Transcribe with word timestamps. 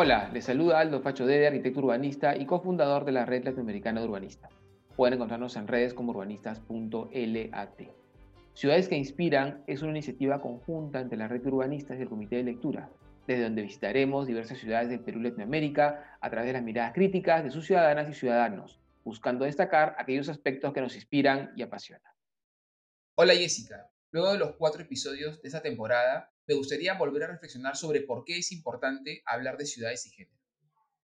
Hola, 0.00 0.30
les 0.32 0.44
saluda 0.44 0.78
Aldo 0.78 1.00
Facho 1.00 1.26
Dede, 1.26 1.48
arquitecto 1.48 1.80
urbanista 1.80 2.36
y 2.36 2.46
cofundador 2.46 3.04
de 3.04 3.10
la 3.10 3.26
Red 3.26 3.42
Latinoamericana 3.42 4.00
de 4.00 4.06
Urbanistas. 4.06 4.52
Pueden 4.94 5.14
encontrarnos 5.14 5.56
en 5.56 5.66
redes 5.66 5.92
como 5.92 6.12
urbanistas.lat. 6.12 7.80
Ciudades 8.54 8.88
que 8.88 8.96
Inspiran 8.96 9.64
es 9.66 9.82
una 9.82 9.90
iniciativa 9.90 10.40
conjunta 10.40 11.00
entre 11.00 11.18
la 11.18 11.26
Red 11.26 11.42
de 11.42 11.48
Urbanistas 11.48 11.98
y 11.98 12.02
el 12.02 12.08
Comité 12.08 12.36
de 12.36 12.44
Lectura, 12.44 12.88
desde 13.26 13.42
donde 13.42 13.62
visitaremos 13.62 14.28
diversas 14.28 14.58
ciudades 14.58 14.88
del 14.88 15.00
Perú 15.00 15.18
y 15.18 15.24
Latinoamérica 15.24 16.16
a 16.20 16.30
través 16.30 16.46
de 16.46 16.52
las 16.52 16.62
miradas 16.62 16.92
críticas 16.92 17.42
de 17.42 17.50
sus 17.50 17.66
ciudadanas 17.66 18.08
y 18.08 18.14
ciudadanos, 18.14 18.78
buscando 19.02 19.46
destacar 19.46 19.96
aquellos 19.98 20.28
aspectos 20.28 20.72
que 20.72 20.80
nos 20.80 20.94
inspiran 20.94 21.50
y 21.56 21.62
apasionan. 21.62 22.12
Hola 23.16 23.34
Jessica, 23.34 23.90
luego 24.10 24.32
de 24.32 24.38
los 24.38 24.56
cuatro 24.56 24.82
episodios 24.82 25.40
de 25.42 25.48
esta 25.48 25.62
temporada, 25.62 26.30
me 26.46 26.54
gustaría 26.54 26.96
volver 26.96 27.24
a 27.24 27.28
reflexionar 27.28 27.76
sobre 27.76 28.00
por 28.00 28.24
qué 28.24 28.38
es 28.38 28.52
importante 28.52 29.22
hablar 29.26 29.56
de 29.56 29.66
ciudades 29.66 30.06
y 30.06 30.10
género. 30.10 30.38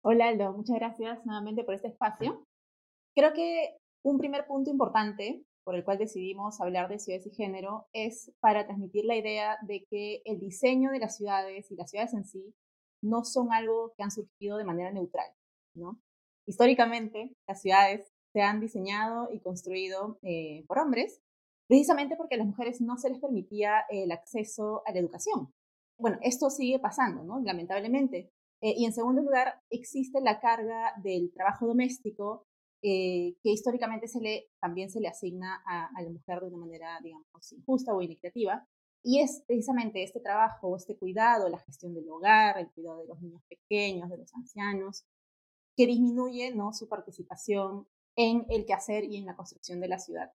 Hola 0.01 0.27
Aldo, 0.29 0.53
muchas 0.53 0.75
gracias 0.77 1.25
nuevamente 1.25 1.63
por 1.63 1.75
este 1.75 1.89
espacio. 1.89 2.45
Creo 3.15 3.33
que 3.33 3.77
un 4.03 4.17
primer 4.17 4.45
punto 4.47 4.69
importante 4.69 5.43
por 5.63 5.75
el 5.75 5.83
cual 5.83 5.97
decidimos 5.97 6.59
hablar 6.61 6.89
de 6.89 6.99
ciudades 6.99 7.27
y 7.27 7.35
género 7.35 7.87
es 7.93 8.31
para 8.39 8.65
transmitir 8.65 9.05
la 9.05 9.15
idea 9.15 9.57
de 9.61 9.85
que 9.89 10.21
el 10.25 10.39
diseño 10.39 10.91
de 10.91 10.99
las 10.99 11.17
ciudades 11.17 11.69
y 11.69 11.75
las 11.75 11.91
ciudades 11.91 12.13
en 12.13 12.25
sí 12.25 12.55
no 13.03 13.23
son 13.23 13.53
algo 13.53 13.93
que 13.95 14.03
han 14.03 14.11
surgido 14.11 14.57
de 14.57 14.63
manera 14.63 14.91
neutral, 14.91 15.27
¿no? 15.75 15.99
Históricamente, 16.47 17.33
las 17.47 17.61
ciudades 17.61 18.11
se 18.33 18.41
han 18.41 18.59
diseñado 18.59 19.29
y 19.31 19.39
construido 19.41 20.17
eh, 20.23 20.65
por 20.67 20.79
hombres 20.79 21.21
precisamente 21.69 22.17
porque 22.17 22.33
a 22.33 22.39
las 22.39 22.47
mujeres 22.47 22.81
no 22.81 22.97
se 22.97 23.09
les 23.09 23.19
permitía 23.19 23.85
el 23.89 24.11
acceso 24.11 24.81
a 24.87 24.91
la 24.91 24.99
educación. 24.99 25.53
Bueno, 25.99 26.17
esto 26.23 26.49
sigue 26.49 26.79
pasando. 26.79 27.23
Lamentablemente. 27.43 28.31
Eh, 28.61 28.73
y 28.75 28.85
en 28.85 28.91
segundo 28.91 29.21
lugar, 29.21 29.61
existe 29.69 30.19
la 30.19 30.39
carga 30.39 30.93
del 31.03 31.31
trabajo 31.31 31.67
doméstico 31.67 32.47
eh, 32.81 33.35
que 33.43 33.51
históricamente 33.51 34.07
también 34.59 34.89
se 34.89 34.99
le 34.99 35.07
asigna 35.07 35.61
a, 35.65 36.01
la 36.01 36.09
mujer 36.09 36.39
de 36.41 36.47
una 36.47 36.57
manera, 36.57 36.99
digamos, 37.03 37.51
injusta 37.51 37.93
o 37.93 38.01
inequitativa. 38.01 38.67
Y 39.03 39.19
es 39.19 39.43
precisamente 39.45 40.01
este 40.01 40.19
trabajo, 40.19 40.75
este 40.75 40.97
cuidado, 40.97 41.49
la 41.49 41.59
gestión 41.59 41.93
del 41.93 42.09
hogar, 42.09 42.57
el 42.57 42.71
cuidado 42.71 43.01
de 43.01 43.07
los 43.07 43.21
niños 43.21 43.43
pequeños, 43.47 44.09
de 44.09 44.17
los 44.17 44.33
ancianos, 44.33 45.05
que 45.77 45.85
disminuye 45.85 46.53
¿no? 46.55 46.73
su 46.73 46.89
participación 46.89 47.87
en 48.17 48.45
el 48.49 48.65
quehacer 48.65 49.03
y 49.05 49.17
en 49.17 49.27
la 49.27 49.35
construcción 49.35 49.79
de 49.79 49.87
la 49.87 49.99
ciudad. 49.99 50.31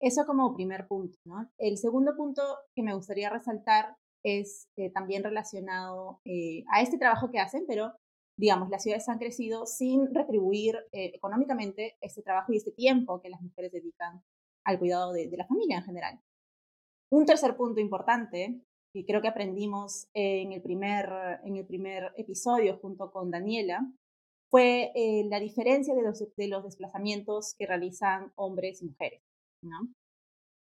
Eso 0.00 0.26
como 0.26 0.54
primer 0.54 0.86
punto. 0.86 1.16
El 1.58 1.78
segundo 1.78 2.16
punto 2.16 2.42
que 2.74 2.82
me 2.82 2.94
gustaría 2.94 3.30
resaltar 3.30 3.96
es 4.24 4.68
eh, 4.76 4.90
también 4.90 5.22
relacionado 5.22 6.20
eh, 6.24 6.64
a 6.72 6.80
este 6.82 6.98
trabajo 6.98 7.30
que 7.30 7.38
hacen, 7.38 7.64
pero 7.68 7.92
digamos, 8.36 8.68
las 8.70 8.82
ciudades 8.82 9.08
han 9.08 9.18
crecido 9.18 9.66
sin 9.66 10.12
retribuir 10.12 10.76
eh, 10.92 11.12
económicamente 11.14 11.96
este 12.00 12.22
trabajo 12.22 12.52
y 12.52 12.56
este 12.56 12.72
tiempo 12.72 13.20
que 13.20 13.28
las 13.28 13.40
mujeres 13.40 13.70
dedican 13.70 14.22
al 14.64 14.78
cuidado 14.78 15.12
de, 15.12 15.30
la 15.36 15.46
familia 15.46 15.78
en 15.78 15.84
general. 15.84 16.20
Un 17.12 17.26
tercer 17.26 17.56
punto 17.56 17.80
importante, 17.80 18.60
que 18.92 19.04
creo 19.04 19.20
que 19.20 19.28
aprendimos 19.28 20.08
en 20.14 20.52
el 20.52 20.62
primer, 20.62 21.08
en 21.44 21.56
el 21.56 21.66
primer 21.66 22.12
episodio 22.16 22.78
junto 22.78 23.12
con 23.12 23.30
Daniela, 23.30 23.86
fue 24.50 24.92
la 25.28 25.40
diferencia 25.40 25.94
de 25.94 26.02
los 26.48 26.64
desplazamientos 26.64 27.54
que 27.58 27.66
realizan 27.66 28.32
hombres 28.36 28.82
y 28.82 28.86
mujeres. 28.86 29.23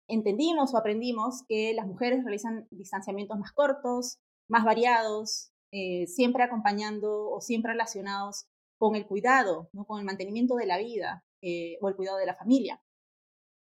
Entendimos 0.09 0.75
o 0.75 0.79
aprendimos 0.79 1.45
que 1.49 1.73
las 1.75 1.87
mujeres 1.87 2.23
realizan 2.25 2.67
distanciamientos 2.71 3.39
más 3.39 3.53
cortos, 3.53 4.19
más 4.49 4.65
variados, 4.65 5.53
eh, 5.73 6.07
siempre 6.07 6.43
acompañando 6.43 7.31
o 7.31 7.41
siempre 7.41 7.73
relacionados 7.73 8.47
con 8.79 8.95
el 8.95 9.07
cuidado, 9.07 9.71
¿no? 9.73 9.87
con 9.87 9.99
el 9.99 10.05
mantenimiento 10.05 10.57
de 10.57 10.67
la 10.67 10.77
vida 10.79 11.25
eh, 11.43 11.79
o 11.81 11.89
el 11.89 11.97
cuidado 11.97 12.19
de 12.19 12.27
la 12.27 12.35
familia. 12.35 12.83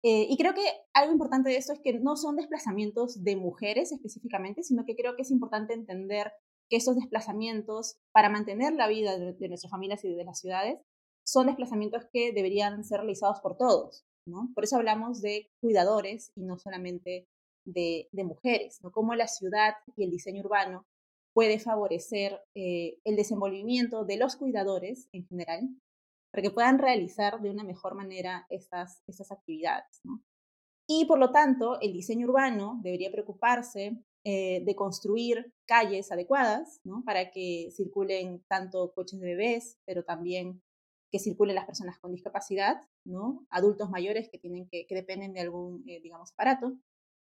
Eh, 0.03 0.27
y 0.29 0.37
creo 0.37 0.53
que 0.53 0.65
algo 0.93 1.13
importante 1.13 1.49
de 1.49 1.57
esto 1.57 1.73
es 1.73 1.79
que 1.79 1.93
no 1.93 2.15
son 2.15 2.35
desplazamientos 2.35 3.23
de 3.23 3.35
mujeres 3.35 3.91
específicamente, 3.91 4.61
sino 4.61 4.85
que 4.85 4.95
creo 4.95 5.15
que 5.15 5.23
es 5.23 5.31
importante 5.31 5.73
entender 5.73 6.31
que 6.69 6.77
esos 6.77 6.95
desplazamientos 6.95 7.97
para 8.11 8.29
mantener 8.29 8.73
la 8.73 8.87
vida 8.87 9.17
de, 9.17 9.33
de 9.33 9.47
nuestras 9.47 9.71
familias 9.71 10.03
y 10.03 10.13
de 10.13 10.25
las 10.25 10.39
ciudades 10.39 10.79
son 11.25 11.47
desplazamientos 11.47 12.03
que 12.13 12.33
deberían 12.33 12.83
ser 12.83 12.99
realizados 12.99 13.39
por 13.39 13.57
todos, 13.57 14.05
por 14.53 14.63
eso 14.63 14.77
hablamos 14.77 15.21
de 15.21 15.51
cuidadores 15.61 16.31
y 16.35 16.43
no 16.43 16.57
solamente 16.57 17.27
de, 17.65 18.07
mujeres, 18.13 18.79
¿no? 18.81 18.91
Cómo 18.91 19.15
la 19.15 19.27
ciudad 19.27 19.75
y 19.95 20.03
el 20.03 20.11
diseño 20.11 20.41
urbano 20.43 20.85
puede 21.33 21.59
favorecer 21.59 22.41
eh, 22.55 22.97
el 23.03 23.15
desenvolvimiento 23.15 24.05
de 24.05 24.17
los 24.17 24.35
cuidadores 24.35 25.09
en 25.11 25.27
general 25.27 25.69
para 26.31 26.41
que 26.41 26.51
puedan 26.51 26.79
realizar 26.79 27.41
de 27.41 27.49
una 27.49 27.63
mejor 27.63 27.95
manera 27.95 28.45
estas, 28.49 29.01
estas 29.07 29.31
actividades. 29.31 30.01
Y 30.87 31.05
por 31.05 31.19
lo 31.19 31.31
tanto, 31.31 31.79
el 31.81 31.93
diseño 31.93 32.27
urbano 32.27 32.79
debería 32.83 33.11
preocuparse 33.11 33.97
eh, 34.23 34.61
de 34.65 34.75
construir 34.75 35.53
calles 35.65 36.11
adecuadas 36.11 36.81
para 37.05 37.31
que 37.31 37.69
circulen 37.71 38.43
tanto 38.47 38.91
coches 38.93 39.19
de 39.19 39.27
bebés, 39.27 39.77
pero 39.85 40.03
también 40.03 40.61
que 41.11 41.19
circulen 41.19 41.55
las 41.55 41.65
personas 41.65 41.99
con 41.99 42.11
discapacidad, 42.11 42.81
¿no? 43.05 43.45
Adultos 43.49 43.89
mayores 43.89 44.29
que, 44.29 44.37
tienen 44.37 44.67
que, 44.69 44.85
dependen 44.89 45.33
de 45.33 45.41
algún, 45.41 45.83
eh, 45.87 46.01
digamos, 46.01 46.33
aparato. 46.33 46.77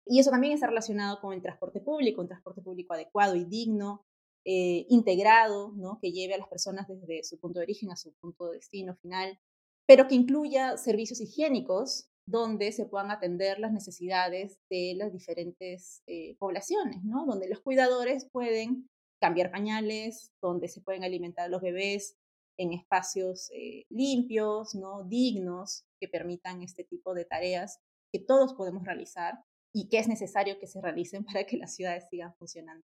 Y 0.04 0.20
eso 0.20 0.30
también 0.30 0.52
está 0.52 0.66
relacionado 0.66 1.20
con 1.20 1.32
el 1.32 1.42
transporte 1.42 1.80
público, 1.80 2.20
un 2.20 2.28
transporte 2.28 2.62
público 2.62 2.94
adecuado 2.94 3.36
y 3.36 3.44
digno, 3.44 4.04
eh, 4.44 4.86
integrado, 4.88 5.72
¿no? 5.76 5.98
Que 6.00 6.12
lleve 6.12 6.34
a 6.34 6.38
las 6.38 6.48
personas 6.48 6.88
desde 6.88 7.24
su 7.24 7.38
punto 7.38 7.58
de 7.58 7.64
origen 7.64 7.90
a 7.90 7.96
su 7.96 8.14
punto 8.14 8.46
de 8.46 8.56
destino 8.56 8.96
final, 8.96 9.38
pero 9.86 10.08
que 10.08 10.14
incluya 10.14 10.76
servicios 10.76 11.20
higiénicos 11.20 12.10
donde 12.26 12.72
se 12.72 12.84
puedan 12.84 13.10
atender 13.10 13.58
las 13.58 13.72
necesidades 13.72 14.58
de 14.70 14.94
las 14.96 15.12
diferentes 15.12 16.02
eh, 16.06 16.36
poblaciones, 16.38 17.02
¿no? 17.04 17.24
Donde 17.26 17.48
los 17.48 17.60
cuidadores 17.60 18.26
pueden 18.30 18.88
cambiar 19.20 19.50
pañales, 19.50 20.32
donde 20.40 20.68
se 20.68 20.80
pueden 20.80 21.04
alimentar 21.04 21.46
a 21.46 21.48
los 21.48 21.62
bebés, 21.62 22.16
en 22.58 22.72
espacios 22.72 23.50
eh, 23.54 23.86
limpios, 23.88 24.74
¿no? 24.74 25.04
dignos, 25.04 25.86
que 25.98 26.08
permitan 26.08 26.62
este 26.62 26.84
tipo 26.84 27.14
de 27.14 27.24
tareas 27.24 27.80
que 28.12 28.18
todos 28.18 28.54
podemos 28.54 28.84
realizar 28.84 29.34
y 29.72 29.88
que 29.88 29.98
es 29.98 30.08
necesario 30.08 30.58
que 30.58 30.66
se 30.66 30.80
realicen 30.80 31.24
para 31.24 31.44
que 31.44 31.56
las 31.56 31.74
ciudades 31.74 32.04
sigan 32.10 32.34
funcionando. 32.36 32.84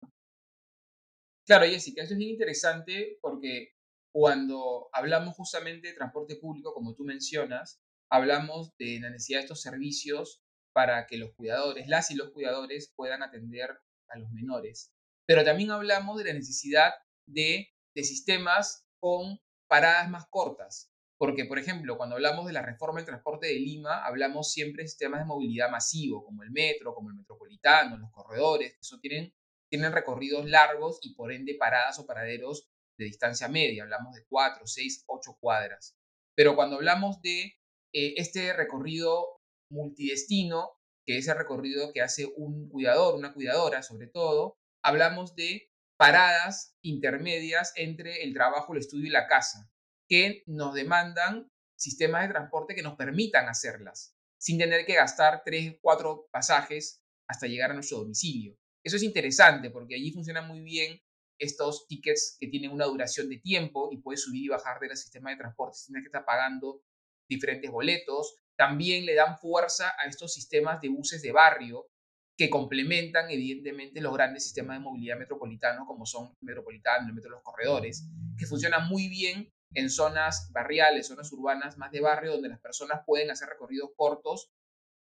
Claro, 1.45 1.65
Jessica, 1.65 2.03
eso 2.03 2.13
es 2.13 2.19
bien 2.19 2.31
interesante 2.31 3.17
porque 3.21 3.73
cuando 4.13 4.89
hablamos 4.93 5.35
justamente 5.35 5.89
de 5.89 5.93
transporte 5.93 6.35
público, 6.37 6.73
como 6.73 6.95
tú 6.95 7.03
mencionas, 7.03 7.81
hablamos 8.09 8.77
de 8.77 8.99
la 9.01 9.09
necesidad 9.09 9.39
de 9.39 9.43
estos 9.43 9.61
servicios 9.61 10.41
para 10.71 11.05
que 11.07 11.17
los 11.17 11.33
cuidadores, 11.33 11.87
las 11.87 12.11
y 12.11 12.15
los 12.15 12.31
cuidadores 12.31 12.93
puedan 12.95 13.23
atender 13.23 13.71
a 14.07 14.17
los 14.17 14.31
menores. 14.31 14.93
Pero 15.25 15.43
también 15.43 15.71
hablamos 15.71 16.17
de 16.17 16.25
la 16.25 16.33
necesidad 16.33 16.93
de, 17.25 17.69
de 17.95 18.03
sistemas 18.03 18.87
con 18.99 19.39
paradas 19.73 20.07
más 20.07 20.27
cortas. 20.29 20.93
Porque, 21.17 21.45
por 21.45 21.57
ejemplo, 21.57 21.97
cuando 21.97 22.13
hablamos 22.13 22.45
de 22.45 22.53
la 22.53 22.61
reforma 22.61 22.99
del 22.99 23.07
transporte 23.07 23.47
de 23.47 23.55
Lima, 23.55 24.05
hablamos 24.05 24.51
siempre 24.51 24.83
de 24.83 24.87
sistemas 24.87 25.21
de 25.21 25.25
movilidad 25.25 25.71
masivo, 25.71 26.23
como 26.23 26.43
el 26.43 26.51
metro, 26.51 26.93
como 26.93 27.09
el 27.09 27.15
metropolitano, 27.15 27.97
los 27.97 28.11
corredores, 28.11 28.73
que 28.73 28.81
eso 28.81 28.99
tienen, 28.99 29.33
tienen 29.71 29.91
recorridos 29.91 30.47
largos 30.47 30.99
y 31.01 31.15
por 31.15 31.33
ende 31.33 31.55
paradas 31.55 31.97
o 31.97 32.05
paraderos 32.05 32.69
de 32.99 33.05
distancia 33.05 33.47
media. 33.47 33.81
Hablamos 33.81 34.13
de 34.13 34.23
4, 34.29 34.67
6, 34.67 35.05
8 35.07 35.37
cuadras. 35.39 35.97
Pero 36.35 36.55
cuando 36.55 36.75
hablamos 36.75 37.19
de 37.23 37.57
eh, 37.93 38.13
este 38.17 38.53
recorrido 38.53 39.41
multidestino, 39.71 40.69
que 41.03 41.17
es 41.17 41.27
el 41.27 41.35
recorrido 41.35 41.91
que 41.93 42.03
hace 42.03 42.31
un 42.37 42.69
cuidador, 42.69 43.15
una 43.15 43.33
cuidadora 43.33 43.81
sobre 43.81 44.05
todo, 44.05 44.59
hablamos 44.83 45.33
de 45.33 45.72
paradas 45.97 46.75
intermedias 46.81 47.73
entre 47.75 48.23
el 48.23 48.33
trabajo, 48.33 48.73
el 48.73 48.79
estudio 48.79 49.07
y 49.07 49.11
la 49.11 49.27
casa, 49.27 49.71
que 50.07 50.43
nos 50.47 50.73
demandan 50.73 51.49
sistemas 51.75 52.23
de 52.23 52.33
transporte 52.33 52.75
que 52.75 52.83
nos 52.83 52.95
permitan 52.95 53.47
hacerlas, 53.47 54.15
sin 54.37 54.57
tener 54.57 54.85
que 54.85 54.95
gastar 54.95 55.41
tres, 55.45 55.77
cuatro 55.81 56.27
pasajes 56.31 57.01
hasta 57.27 57.47
llegar 57.47 57.71
a 57.71 57.73
nuestro 57.73 57.99
domicilio. 57.99 58.57
Eso 58.83 58.97
es 58.97 59.03
interesante 59.03 59.69
porque 59.69 59.95
allí 59.95 60.11
funcionan 60.11 60.47
muy 60.47 60.61
bien 60.61 61.01
estos 61.39 61.87
tickets 61.87 62.37
que 62.39 62.47
tienen 62.47 62.71
una 62.71 62.85
duración 62.85 63.29
de 63.29 63.37
tiempo 63.37 63.89
y 63.91 63.97
puedes 63.97 64.23
subir 64.23 64.45
y 64.45 64.49
bajar 64.49 64.79
del 64.79 64.95
sistema 64.95 65.31
de 65.31 65.37
transporte 65.37 65.77
sin 65.77 65.93
tener 65.93 66.03
que 66.03 66.07
estar 66.07 66.25
pagando 66.25 66.83
diferentes 67.29 67.71
boletos. 67.71 68.35
También 68.55 69.05
le 69.05 69.15
dan 69.15 69.37
fuerza 69.37 69.93
a 69.97 70.07
estos 70.07 70.33
sistemas 70.33 70.79
de 70.81 70.89
buses 70.89 71.21
de 71.21 71.31
barrio 71.31 71.87
que 72.37 72.49
complementan 72.49 73.29
evidentemente 73.29 74.01
los 74.01 74.13
grandes 74.13 74.43
sistemas 74.43 74.77
de 74.77 74.83
movilidad 74.83 75.17
metropolitanos 75.17 75.85
como 75.87 76.05
son 76.05 76.33
metropolitano, 76.41 77.07
el 77.07 77.13
metro 77.13 77.29
de 77.29 77.35
los 77.35 77.43
corredores, 77.43 78.07
que 78.37 78.45
funcionan 78.45 78.87
muy 78.87 79.07
bien 79.07 79.51
en 79.75 79.89
zonas 79.89 80.51
barriales, 80.51 81.07
zonas 81.07 81.31
urbanas 81.31 81.77
más 81.77 81.91
de 81.91 82.01
barrio, 82.01 82.31
donde 82.31 82.49
las 82.49 82.59
personas 82.59 83.01
pueden 83.05 83.31
hacer 83.31 83.49
recorridos 83.49 83.91
cortos, 83.95 84.51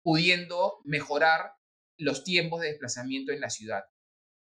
pudiendo 0.04 0.82
mejorar 0.84 1.54
los 1.98 2.24
tiempos 2.24 2.62
de 2.62 2.70
desplazamiento 2.70 3.32
en 3.32 3.42
la 3.42 3.50
ciudad. 3.50 3.84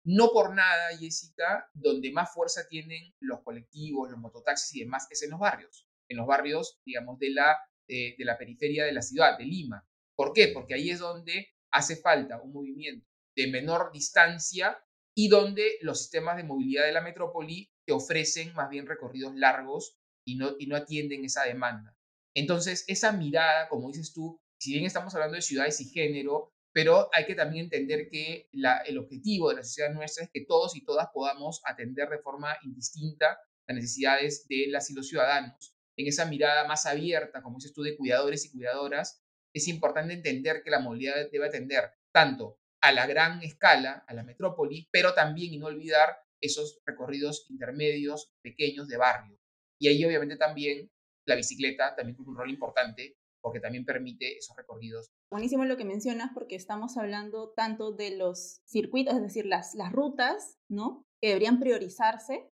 No 0.05 0.31
por 0.31 0.55
nada, 0.55 0.95
Jessica, 0.97 1.69
donde 1.73 2.11
más 2.11 2.33
fuerza 2.33 2.67
tienen 2.69 3.13
los 3.19 3.41
colectivos, 3.41 4.09
los 4.09 4.19
mototaxis 4.19 4.75
y 4.75 4.79
demás 4.81 5.07
es 5.09 5.23
en 5.23 5.31
los 5.31 5.39
barrios, 5.39 5.87
en 6.07 6.17
los 6.17 6.27
barrios, 6.27 6.79
digamos, 6.85 7.19
de 7.19 7.31
la, 7.31 7.57
eh, 7.89 8.15
de 8.17 8.25
la 8.25 8.37
periferia 8.37 8.85
de 8.85 8.93
la 8.93 9.01
ciudad, 9.01 9.37
de 9.37 9.45
Lima. 9.45 9.85
¿Por 10.15 10.31
qué? 10.33 10.49
Porque 10.53 10.75
ahí 10.75 10.91
es 10.91 10.99
donde 10.99 11.49
hace 11.71 11.95
falta 11.95 12.41
un 12.41 12.53
movimiento 12.53 13.07
de 13.35 13.47
menor 13.47 13.91
distancia 13.91 14.77
y 15.15 15.29
donde 15.29 15.77
los 15.81 15.99
sistemas 15.99 16.37
de 16.37 16.43
movilidad 16.43 16.85
de 16.85 16.91
la 16.91 17.01
metrópoli 17.01 17.71
te 17.85 17.93
ofrecen 17.93 18.53
más 18.53 18.69
bien 18.69 18.85
recorridos 18.85 19.35
largos 19.35 19.97
y 20.25 20.35
no, 20.35 20.55
y 20.59 20.67
no 20.67 20.75
atienden 20.75 21.23
esa 21.25 21.43
demanda. 21.43 21.95
Entonces, 22.35 22.83
esa 22.87 23.11
mirada, 23.11 23.67
como 23.69 23.87
dices 23.89 24.13
tú, 24.13 24.39
si 24.59 24.73
bien 24.73 24.85
estamos 24.85 25.13
hablando 25.15 25.35
de 25.35 25.41
ciudades 25.41 25.79
y 25.81 25.85
género, 25.85 26.53
pero 26.73 27.09
hay 27.13 27.25
que 27.25 27.33
también 27.33 27.65
entender 27.65 28.09
que 28.09 28.49
el 28.51 28.97
objetivo 28.97 29.49
de 29.49 29.55
la 29.55 29.63
sociedad 29.63 29.93
nuestra 29.93 30.23
es 30.23 30.29
que 30.31 30.45
todos 30.45 30.75
y 30.75 30.83
todas 30.83 31.07
podamos 31.13 31.61
atender 31.65 32.09
de 32.09 32.19
forma 32.19 32.55
indistinta 32.61 33.39
las 33.67 33.75
necesidades 33.75 34.47
de 34.47 34.67
las 34.67 34.89
y 34.89 34.93
los 34.93 35.07
ciudadanos. 35.07 35.75
En 35.97 36.07
esa 36.07 36.25
mirada 36.25 36.67
más 36.67 36.85
abierta, 36.85 37.41
como 37.41 37.57
dices 37.57 37.73
tú, 37.73 37.81
de 37.81 37.97
cuidadores 37.97 38.45
y 38.45 38.51
cuidadoras, 38.51 39.23
es 39.53 39.67
importante 39.67 40.13
entender 40.13 40.61
que 40.63 40.71
la 40.71 40.79
movilidad 40.79 41.29
debe 41.31 41.47
atender 41.47 41.91
tanto 42.11 42.59
a 42.81 42.91
la 42.91 43.07
gran 43.07 43.41
escala, 43.41 44.03
a 44.07 44.13
la 44.13 44.23
metrópoli, 44.23 44.87
pero 44.91 45.13
también 45.13 45.53
y 45.53 45.57
no 45.57 45.67
olvidar 45.67 46.17
esos 46.41 46.79
recorridos 46.85 47.47
intermedios, 47.49 48.31
pequeños 48.41 48.87
de 48.87 48.97
barrio. 48.97 49.39
Y 49.79 49.87
ahí 49.87 50.03
obviamente 50.05 50.37
también 50.37 50.91
la 51.25 51.35
bicicleta 51.35 51.95
también 51.95 52.15
tiene 52.15 52.31
un 52.31 52.37
rol 52.37 52.49
importante 52.49 53.17
porque 53.41 53.59
también 53.59 53.85
permite 53.85 54.37
esos 54.37 54.55
recorridos. 54.55 55.11
Buenísimo 55.31 55.65
lo 55.65 55.77
que 55.77 55.85
mencionas 55.85 56.31
porque 56.33 56.55
estamos 56.55 56.97
hablando 56.97 57.53
tanto 57.55 57.91
de 57.91 58.17
los 58.17 58.61
circuitos, 58.65 59.15
es 59.15 59.21
decir, 59.21 59.45
las, 59.45 59.75
las 59.75 59.91
rutas, 59.91 60.57
¿no? 60.69 61.05
Que 61.21 61.29
deberían 61.29 61.59
priorizarse, 61.59 62.49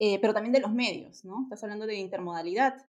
eh, 0.00 0.18
pero 0.20 0.34
también 0.34 0.52
de 0.52 0.60
los 0.60 0.72
medios, 0.72 1.24
¿no? 1.24 1.44
Estás 1.44 1.62
hablando 1.62 1.86
de 1.86 1.96
intermodalidad. 1.96 2.86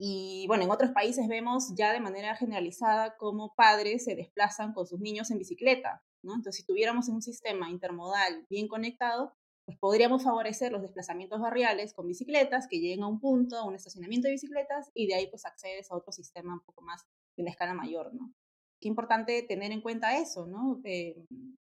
Y 0.00 0.46
bueno, 0.46 0.62
en 0.62 0.70
otros 0.70 0.92
países 0.92 1.26
vemos 1.26 1.74
ya 1.74 1.92
de 1.92 2.00
manera 2.00 2.36
generalizada 2.36 3.16
cómo 3.16 3.54
padres 3.56 4.04
se 4.04 4.14
desplazan 4.14 4.72
con 4.72 4.86
sus 4.86 5.00
niños 5.00 5.30
en 5.32 5.38
bicicleta, 5.38 6.02
¿no? 6.22 6.34
Entonces, 6.34 6.60
si 6.60 6.66
tuviéramos 6.66 7.08
un 7.08 7.20
sistema 7.20 7.68
intermodal 7.68 8.46
bien 8.48 8.68
conectado, 8.68 9.34
pues 9.66 9.76
podríamos 9.78 10.22
favorecer 10.22 10.72
los 10.72 10.82
desplazamientos 10.82 11.40
barriales 11.40 11.92
con 11.92 12.06
bicicletas 12.06 12.68
que 12.68 12.78
lleguen 12.78 13.02
a 13.02 13.08
un 13.08 13.20
punto, 13.20 13.56
a 13.56 13.64
un 13.64 13.74
estacionamiento 13.74 14.26
de 14.26 14.32
bicicletas 14.32 14.90
y 14.94 15.08
de 15.08 15.14
ahí 15.14 15.26
pues 15.26 15.44
accedes 15.44 15.90
a 15.90 15.96
otro 15.96 16.12
sistema 16.12 16.54
un 16.54 16.60
poco 16.60 16.80
más 16.82 17.04
de 17.36 17.42
una 17.42 17.50
escala 17.50 17.74
mayor, 17.74 18.14
¿no? 18.14 18.32
Qué 18.80 18.88
importante 18.88 19.42
tener 19.42 19.72
en 19.72 19.82
cuenta 19.82 20.16
eso, 20.16 20.46
¿no? 20.46 20.80
Eh, 20.84 21.26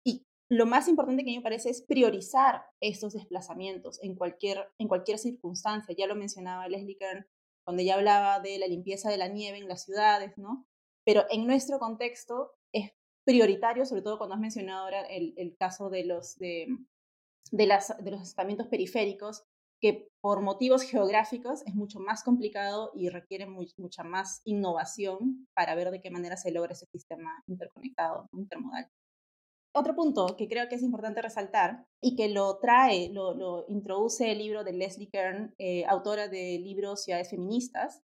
y 0.03 0.25
lo 0.51 0.65
más 0.67 0.89
importante 0.89 1.23
que 1.23 1.31
a 1.31 1.35
mí 1.35 1.39
me 1.39 1.43
parece 1.43 1.71
es 1.71 1.83
priorizar 1.83 2.63
estos 2.81 3.13
desplazamientos 3.13 4.03
en 4.03 4.17
cualquier, 4.17 4.67
en 4.79 4.89
cualquier 4.89 5.19
circunstancia. 5.19 5.95
Ya 5.97 6.07
lo 6.07 6.17
mencionaba 6.17 6.69
Leslie 6.69 6.97
Kern 6.97 7.27
cuando 7.65 7.83
ella 7.83 7.95
hablaba 7.95 8.41
de 8.41 8.59
la 8.59 8.67
limpieza 8.67 9.11
de 9.11 9.19
la 9.19 9.29
nieve 9.29 9.59
en 9.59 9.69
las 9.69 9.85
ciudades, 9.85 10.37
¿no? 10.37 10.67
Pero 11.05 11.25
en 11.31 11.47
nuestro 11.47 11.79
contexto 11.79 12.53
es 12.73 12.93
prioritario, 13.25 13.85
sobre 13.87 14.03
todo 14.03 14.19
cuando 14.19 14.35
has 14.35 14.41
mencionado 14.41 14.85
ahora 14.85 15.03
el, 15.03 15.57
caso 15.59 15.91
de 15.91 16.05
los, 16.05 16.37
de, 16.39 16.69
las, 17.53 17.95
de 18.03 18.11
los 18.11 18.21
asentamientos 18.21 18.69
periféricos, 18.69 19.45
que 19.81 20.09
por 20.21 20.41
motivos 20.41 20.83
geográficos 20.83 21.63
es 21.67 21.75
mucho 21.75 22.01
más 22.01 22.23
complicado 22.23 22.91
y 22.95 23.09
requiere 23.11 23.47
mucha 23.47 24.03
más 24.03 24.41
innovación 24.45 25.47
para 25.55 25.75
ver 25.75 25.91
de 25.91 26.01
qué 26.01 26.11
manera 26.11 26.37
se 26.37 26.53
logra 26.53 26.73
ese 26.73 26.87
sistema 26.87 27.43
interconectado, 27.47 28.29
intermodal. 28.33 28.89
Otro 29.77 29.97
punto 29.97 30.37
que 30.37 30.47
creo 30.47 30.69
que 30.69 30.77
es 30.77 30.83
importante 30.83 31.21
resaltar 31.21 31.85
y 32.01 32.15
que 32.15 32.29
lo 32.29 32.59
trae, 32.61 33.09
lo, 33.11 33.35
lo 33.35 33.65
introduce 33.69 34.31
el 34.31 34.39
libro 34.39 34.63
de 34.63 34.73
Leslie 34.73 35.11
Kern, 35.11 35.53
eh, 35.59 35.85
autora 35.87 36.29
del 36.29 36.63
libro 36.63 36.95
Ciudades 36.95 37.31
Feministas, 37.31 38.01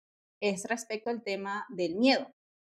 es 0.42 0.66
respecto 0.66 1.10
al 1.10 1.24
tema 1.24 1.66
del 1.70 1.96
miedo. 1.96 2.28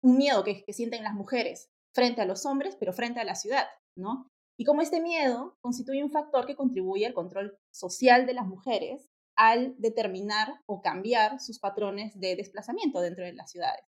Un 0.03 0.17
miedo 0.17 0.43
que, 0.43 0.65
que 0.65 0.73
sienten 0.73 1.05
las 1.05 1.15
mujeres 1.15 1.71
frente 1.95 2.21
a 2.21 2.27
los 2.27 2.45
hombres, 2.47 2.77
pero 2.81 2.93
frente 2.93 3.21
a 3.21 3.25
la 3.25 3.37
ciudad, 3.37 3.67
¿no? 3.97 4.29
Y 4.59 4.65
como 4.65 4.83
este 4.83 5.01
miedo 5.01 5.57
constituye 5.61 6.03
un 6.03 6.11
factor 6.11 6.47
que 6.47 6.57
contribuye 6.57 7.07
al 7.07 7.15
control 7.15 7.57
social 7.71 8.27
de 8.27 8.35
las 8.35 8.49
mujeres 8.49 9.09
al 9.37 9.75
determinar 9.79 10.63
o 10.67 10.83
cambiar 10.83 11.41
sus 11.41 11.61
patrones 11.61 12.19
de 12.19 12.35
desplazamiento 12.35 13.01
dentro 13.01 13.25
de 13.25 13.35
las 13.35 13.53
ciudades. 13.53 13.85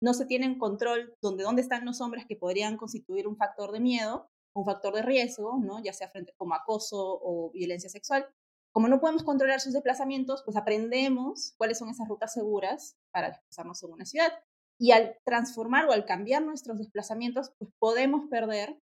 No 0.00 0.14
se 0.14 0.26
tiene 0.26 0.56
control 0.58 1.16
donde 1.20 1.42
dónde 1.42 1.62
están 1.62 1.84
los 1.84 2.00
hombres 2.00 2.24
que 2.28 2.36
podrían 2.36 2.76
constituir 2.76 3.26
un 3.26 3.36
factor 3.36 3.72
de 3.72 3.80
miedo 3.80 4.30
un 4.54 4.64
factor 4.64 4.94
de 4.94 5.02
riesgo, 5.02 5.58
¿no? 5.60 5.82
ya 5.82 5.92
sea 5.92 6.08
frente 6.08 6.34
como 6.36 6.54
acoso 6.54 7.20
o 7.22 7.50
violencia 7.52 7.90
sexual. 7.90 8.26
Como 8.72 8.88
no 8.88 9.00
podemos 9.00 9.22
controlar 9.22 9.60
sus 9.60 9.72
desplazamientos, 9.72 10.42
pues 10.44 10.56
aprendemos 10.56 11.54
cuáles 11.56 11.78
son 11.78 11.90
esas 11.90 12.08
rutas 12.08 12.32
seguras 12.32 12.96
para 13.12 13.28
desplazarnos 13.28 13.82
en 13.82 13.92
una 13.92 14.04
ciudad. 14.04 14.32
Y 14.80 14.90
al 14.90 15.16
transformar 15.24 15.86
o 15.86 15.92
al 15.92 16.04
cambiar 16.04 16.42
nuestros 16.42 16.78
desplazamientos, 16.78 17.52
pues 17.58 17.70
podemos 17.78 18.28
perder 18.28 18.80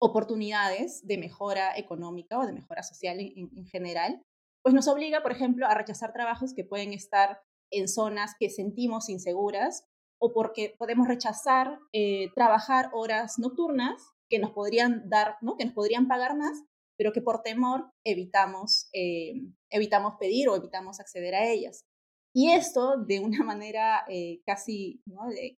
oportunidades 0.00 1.06
de 1.06 1.18
mejora 1.18 1.76
económica 1.78 2.38
o 2.38 2.46
de 2.46 2.52
mejora 2.52 2.82
social 2.82 3.20
en, 3.20 3.66
general, 3.66 4.22
pues 4.62 4.74
nos 4.74 4.88
obliga, 4.88 5.22
por 5.22 5.32
ejemplo, 5.32 5.66
a 5.66 5.74
rechazar 5.74 6.12
trabajos 6.12 6.52
que 6.52 6.64
pueden 6.64 6.92
estar 6.92 7.40
en 7.70 7.88
zonas 7.88 8.34
que 8.38 8.50
sentimos 8.50 9.08
inseguras 9.08 9.86
o 10.20 10.32
porque 10.32 10.74
podemos 10.78 11.08
rechazar 11.08 11.78
eh, 11.92 12.30
trabajar 12.34 12.90
horas 12.92 13.38
nocturnas 13.38 14.13
que 14.28 14.38
nos 14.38 14.52
podrían 14.52 15.08
dar, 15.08 15.36
¿no? 15.40 15.56
que 15.56 15.64
nos 15.64 15.74
podrían 15.74 16.08
pagar 16.08 16.36
más, 16.36 16.62
pero 16.96 17.12
que 17.12 17.22
por 17.22 17.42
temor 17.42 17.90
evitamos, 18.04 18.88
eh, 18.92 19.34
evitamos 19.70 20.14
pedir 20.18 20.48
o 20.48 20.56
evitamos 20.56 21.00
acceder 21.00 21.34
a 21.34 21.46
ellas. 21.46 21.84
Y 22.34 22.50
esto, 22.50 22.96
de 22.96 23.20
una 23.20 23.38
manera 23.44 24.04
eh, 24.08 24.40
casi 24.46 25.02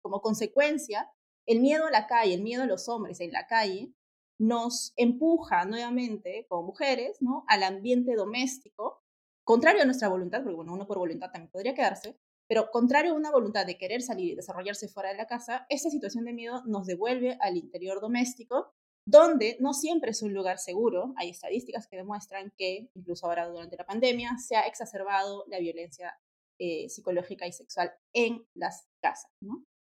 como 0.03 0.21
consecuencia, 0.21 1.11
el 1.47 1.61
miedo 1.61 1.87
a 1.87 1.91
la 1.91 2.07
calle, 2.07 2.35
el 2.35 2.43
miedo 2.43 2.65
a 2.65 2.67
los 2.67 2.89
hombres 2.89 3.21
en 3.21 3.33
la 3.33 3.47
calle, 3.47 3.93
nos 4.39 4.93
empuja 4.97 5.65
nuevamente 5.65 6.47
como 6.49 6.65
mujeres 6.65 7.17
¿no? 7.21 7.45
al 7.49 7.63
ambiente 7.63 8.15
doméstico, 8.15 9.03
contrario 9.45 9.83
a 9.83 9.87
nuestra 9.87 10.09
voluntad, 10.09 10.43
porque 10.43 10.57
bueno, 10.57 10.75
uno 10.75 10.87
por 10.87 10.99
voluntad 10.99 11.31
también 11.31 11.51
podría 11.51 11.75
quedarse, 11.75 12.19
pero 12.49 12.71
contrario 12.71 13.13
a 13.13 13.17
una 13.17 13.31
voluntad 13.31 13.67
de 13.67 13.79
querer 13.79 14.03
salir 14.03 14.33
y 14.33 14.37
desarrollarse 14.37 14.89
fuera 14.89 15.11
de 15.11 15.17
la 15.17 15.27
casa, 15.27 15.67
esta 15.69 15.91
situación 15.91 16.25
de 16.25 16.33
miedo 16.33 16.63
nos 16.67 16.87
devuelve 16.87 17.37
al 17.41 17.57
interior 17.57 18.01
doméstico, 18.01 18.73
donde 19.07 19.57
no 19.61 19.73
siempre 19.73 20.11
es 20.11 20.23
un 20.23 20.35
lugar 20.35 20.59
seguro. 20.59 21.15
Hay 21.17 21.31
estadísticas 21.31 21.87
que 21.87 21.97
demuestran 21.97 22.53
que 22.57 22.91
incluso 22.95 23.27
ahora 23.27 23.49
durante 23.49 23.77
la 23.77 23.87
pandemia 23.87 24.37
se 24.39 24.57
ha 24.57 24.63
exacerbado 24.63 25.45
la 25.49 25.59
violencia 25.59 26.19
eh, 26.59 26.89
psicológica 26.89 27.47
y 27.47 27.53
sexual 27.53 27.93
en 28.15 28.47
las 28.55 28.89
casas. 29.03 29.31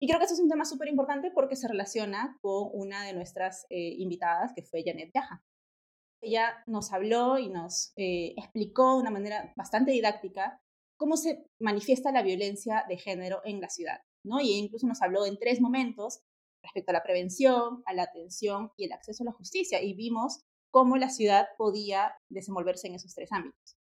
Y 0.03 0.07
creo 0.07 0.19
que 0.19 0.25
eso 0.25 0.35
es 0.35 0.41
un 0.41 0.49
tema 0.49 0.65
súper 0.65 0.89
importante 0.89 1.31
porque 1.31 1.57
se 1.57 1.69
relaciona 1.69 2.39
con 2.41 2.71
una 2.73 3.05
de 3.05 3.13
nuestras 3.13 3.67
eh, 3.69 3.95
invitadas, 3.99 4.53
que 4.55 4.63
fue 4.63 4.83
Janet 4.85 5.11
Yaja. 5.15 5.43
Ella 6.23 6.63
nos 6.67 6.93
habló 6.93 7.39
y 7.39 7.49
nos 7.49 7.93
eh, 7.97 8.35
explicó 8.37 8.95
de 8.95 9.01
una 9.01 9.11
manera 9.11 9.53
bastante 9.57 9.93
didáctica 9.93 10.61
cómo 11.01 11.17
se 11.17 11.47
manifiesta 11.59 12.13
la 12.13 12.23
violencia 12.23 12.85
de 12.87 12.99
género 12.99 13.41
en 13.45 13.59
la 13.63 13.71
ciudad. 13.71 14.01
¿no? 14.23 14.39
Y 14.39 14.53
incluso 14.53 14.87
nos 14.87 15.01
habló 15.01 15.25
en 15.25 15.39
tres 15.39 15.59
momentos 15.59 16.21
respecto 16.63 16.91
a 16.91 16.93
la 16.93 17.03
prevención, 17.03 17.83
a 17.87 17.95
la 17.95 18.03
atención 18.03 18.71
y 18.77 18.85
el 18.85 18.93
acceso 18.93 19.23
a 19.25 19.27
la 19.27 19.33
justicia. 19.33 19.83
Y 19.83 19.95
vimos 19.95 20.43
cómo 20.71 20.99
la 20.99 21.09
ciudad 21.09 21.47
podía 21.57 22.13
desenvolverse 22.29 22.89
en 22.89 22.97
esos 22.97 23.15
tres 23.15 23.33
ámbitos. 23.33 23.79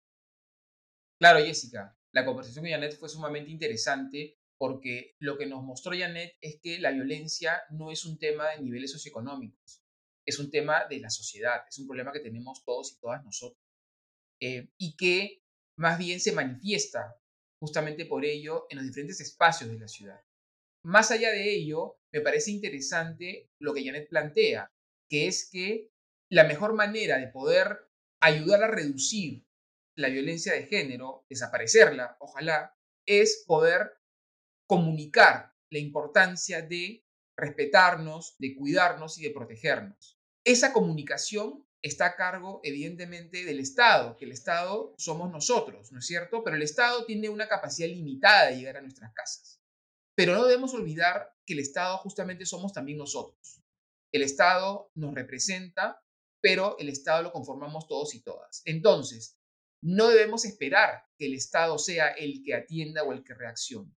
Claro, 1.22 1.46
Jessica, 1.46 1.96
la 2.14 2.26
conversación 2.26 2.66
con 2.66 2.72
Janet 2.72 2.98
fue 2.98 3.10
sumamente 3.10 3.52
interesante 3.52 4.40
porque 4.58 5.16
lo 5.20 5.38
que 5.38 5.46
nos 5.46 5.64
mostró 5.64 5.96
Janet 5.96 6.36
es 6.42 6.60
que 6.64 6.80
la 6.80 6.90
violencia 6.90 7.62
no 7.70 7.92
es 7.92 8.06
un 8.06 8.18
tema 8.18 8.50
de 8.50 8.62
niveles 8.64 8.92
socioeconómicos, 8.92 9.84
es 10.26 10.40
un 10.40 10.50
tema 10.50 10.86
de 10.90 11.00
la 11.00 11.12
sociedad, 11.12 11.62
es 11.70 11.78
un 11.78 11.86
problema 11.86 12.12
que 12.12 12.22
tenemos 12.22 12.64
todos 12.66 12.94
y 12.94 13.00
todas 13.00 13.24
nosotros. 13.24 13.62
Eh, 14.42 14.68
y 14.80 14.96
que 14.96 15.43
más 15.78 15.98
bien 15.98 16.20
se 16.20 16.32
manifiesta 16.32 17.16
justamente 17.60 18.06
por 18.06 18.26
ello 18.26 18.66
en 18.70 18.78
los 18.78 18.86
diferentes 18.86 19.22
espacios 19.22 19.70
de 19.72 19.80
la 19.80 19.88
ciudad. 19.88 20.22
Más 20.84 21.12
allá 21.12 21.32
de 21.32 21.54
ello, 21.54 21.98
me 22.12 22.22
parece 22.22 22.52
interesante 22.52 23.50
lo 23.60 23.74
que 23.74 23.86
Janet 23.86 24.10
plantea, 24.10 24.70
que 25.10 25.28
es 25.28 25.50
que 25.50 25.90
la 26.30 26.44
mejor 26.44 26.74
manera 26.74 27.18
de 27.18 27.28
poder 27.28 27.90
ayudar 28.20 28.64
a 28.64 28.68
reducir 28.68 29.46
la 29.96 30.10
violencia 30.10 30.54
de 30.54 30.66
género, 30.66 31.26
desaparecerla, 31.30 32.18
ojalá, 32.20 32.76
es 33.06 33.44
poder 33.48 33.92
comunicar 34.68 35.54
la 35.70 35.80
importancia 35.80 36.62
de 36.62 37.06
respetarnos, 37.38 38.36
de 38.40 38.56
cuidarnos 38.56 39.18
y 39.20 39.24
de 39.24 39.32
protegernos. 39.32 40.20
Esa 40.44 40.74
comunicación 40.74 41.66
está 41.84 42.08
a 42.08 42.16
cargo, 42.16 42.60
evidentemente, 42.64 43.46
del 43.46 43.60
Estado, 43.60 44.18
que 44.18 44.26
el 44.26 44.32
Estado 44.32 44.96
somos 44.98 45.30
nosotros, 45.30 45.92
¿no 45.92 46.00
es 46.00 46.08
cierto? 46.08 46.44
Pero 46.44 46.56
el 46.56 46.64
Estado 46.64 47.06
tiene 47.06 47.30
una 47.30 47.48
capacidad 47.48 47.88
limitada 47.88 48.48
de 48.48 48.58
llegar 48.58 48.78
a 48.78 48.82
nuestras 48.82 49.14
casas. 49.14 49.62
Pero 50.16 50.34
no 50.34 50.46
debemos 50.46 50.74
olvidar 50.74 51.36
que 51.46 51.54
el 51.54 51.60
Estado 51.60 52.00
justamente 52.00 52.48
somos 52.48 52.74
también 52.74 52.98
nosotros. 52.98 53.62
El 54.12 54.24
Estado 54.24 54.92
nos 54.96 55.14
representa 55.14 56.04
pero 56.44 56.78
el 56.78 56.90
Estado 56.90 57.24
lo 57.24 57.32
conformamos 57.32 57.88
todos 57.88 58.14
y 58.16 58.22
todas. 58.22 58.62
Entonces, 58.66 59.40
no 59.82 60.10
debemos 60.10 60.44
esperar 60.44 61.06
que 61.18 61.28
el 61.28 61.36
Estado 61.36 61.78
sea 61.78 62.10
el 62.10 62.44
que 62.44 62.54
atienda 62.54 63.04
o 63.04 63.14
el 63.14 63.24
que 63.24 63.34
reaccione. 63.34 63.96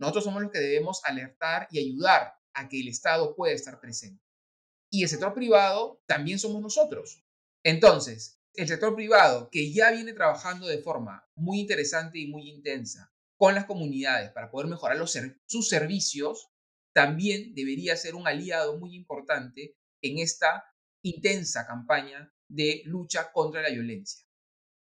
Nosotros 0.00 0.24
somos 0.24 0.42
los 0.42 0.50
que 0.50 0.58
debemos 0.58 1.02
alertar 1.04 1.68
y 1.70 1.78
ayudar 1.78 2.32
a 2.54 2.66
que 2.70 2.80
el 2.80 2.88
Estado 2.88 3.36
pueda 3.36 3.52
estar 3.52 3.78
presente. 3.78 4.24
Y 4.94 5.02
el 5.04 5.08
sector 5.08 5.32
privado 5.32 6.02
también 6.06 6.38
somos 6.38 6.60
nosotros. 6.60 7.24
Entonces, 7.64 8.42
el 8.52 8.68
sector 8.68 8.94
privado, 8.94 9.48
que 9.50 9.72
ya 9.72 9.90
viene 9.90 10.12
trabajando 10.12 10.66
de 10.66 10.82
forma 10.82 11.26
muy 11.34 11.60
interesante 11.60 12.18
y 12.18 12.26
muy 12.26 12.50
intensa 12.50 13.10
con 13.38 13.54
las 13.54 13.64
comunidades 13.64 14.30
para 14.32 14.50
poder 14.50 14.68
mejorar 14.68 14.98
sus 15.46 15.68
servicios, 15.68 16.50
también 16.92 17.54
debería 17.54 17.96
ser 17.96 18.14
un 18.14 18.28
aliado 18.28 18.78
muy 18.78 18.94
importante 18.94 19.78
en 20.02 20.18
esta 20.18 20.62
intensa 21.02 21.66
campaña 21.66 22.30
de 22.48 22.82
lucha 22.84 23.32
contra 23.32 23.62
la 23.62 23.70
violencia. 23.70 24.26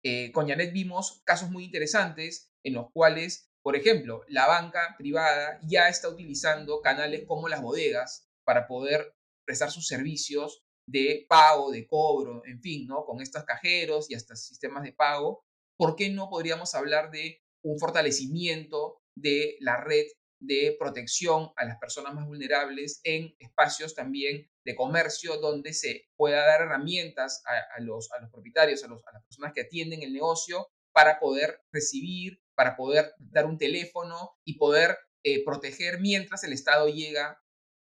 Eh, 0.03 0.33
con 0.33 0.49
Janet 0.49 0.73
vimos 0.73 1.21
casos 1.23 1.49
muy 1.49 1.63
interesantes 1.63 2.51
en 2.63 2.73
los 2.73 2.91
cuales, 2.91 3.49
por 3.61 3.77
ejemplo, 3.77 4.25
la 4.27 4.45
banca 4.45 4.95
privada 4.97 5.57
ya 5.63 5.87
está 5.87 6.09
utilizando 6.09 6.81
canales 6.81 7.23
como 7.25 7.47
las 7.47 7.61
bodegas 7.61 8.27
para 8.43 8.67
poder 8.67 9.15
prestar 9.45 9.71
sus 9.71 9.87
servicios 9.87 10.63
de 10.87 11.25
pago, 11.29 11.71
de 11.71 11.87
cobro, 11.87 12.43
en 12.45 12.61
fin, 12.61 12.87
¿no? 12.87 13.05
Con 13.05 13.21
estos 13.21 13.43
cajeros 13.43 14.09
y 14.09 14.15
hasta 14.15 14.35
sistemas 14.35 14.83
de 14.83 14.93
pago. 14.93 15.43
¿Por 15.77 15.95
qué 15.95 16.09
no 16.09 16.29
podríamos 16.29 16.75
hablar 16.75 17.11
de 17.11 17.41
un 17.63 17.79
fortalecimiento 17.79 19.01
de 19.15 19.57
la 19.59 19.77
red 19.83 20.05
de 20.41 20.75
protección 20.77 21.51
a 21.55 21.65
las 21.65 21.77
personas 21.77 22.15
más 22.15 22.25
vulnerables 22.25 22.99
en 23.03 23.35
espacios 23.39 23.93
también 23.93 24.49
de 24.65 24.75
comercio 24.75 25.37
donde 25.37 25.73
se 25.73 26.07
pueda 26.17 26.45
dar 26.45 26.61
herramientas 26.61 27.43
a, 27.45 27.79
los, 27.81 28.11
a 28.11 28.21
los 28.21 28.31
propietarios, 28.31 28.83
a, 28.83 28.87
los, 28.87 29.01
las 29.13 29.23
personas 29.23 29.53
que 29.53 29.61
atienden 29.61 30.01
el 30.01 30.13
negocio 30.13 30.67
para 30.93 31.19
poder 31.19 31.61
recibir, 31.71 32.41
para 32.55 32.75
poder 32.75 33.13
dar 33.19 33.45
un 33.45 33.57
teléfono 33.57 34.31
y 34.43 34.57
poder 34.57 34.97
eh, 35.23 35.43
proteger 35.45 35.99
mientras 35.99 36.43
el 36.43 36.53
Estado 36.53 36.89
llega 36.89 37.39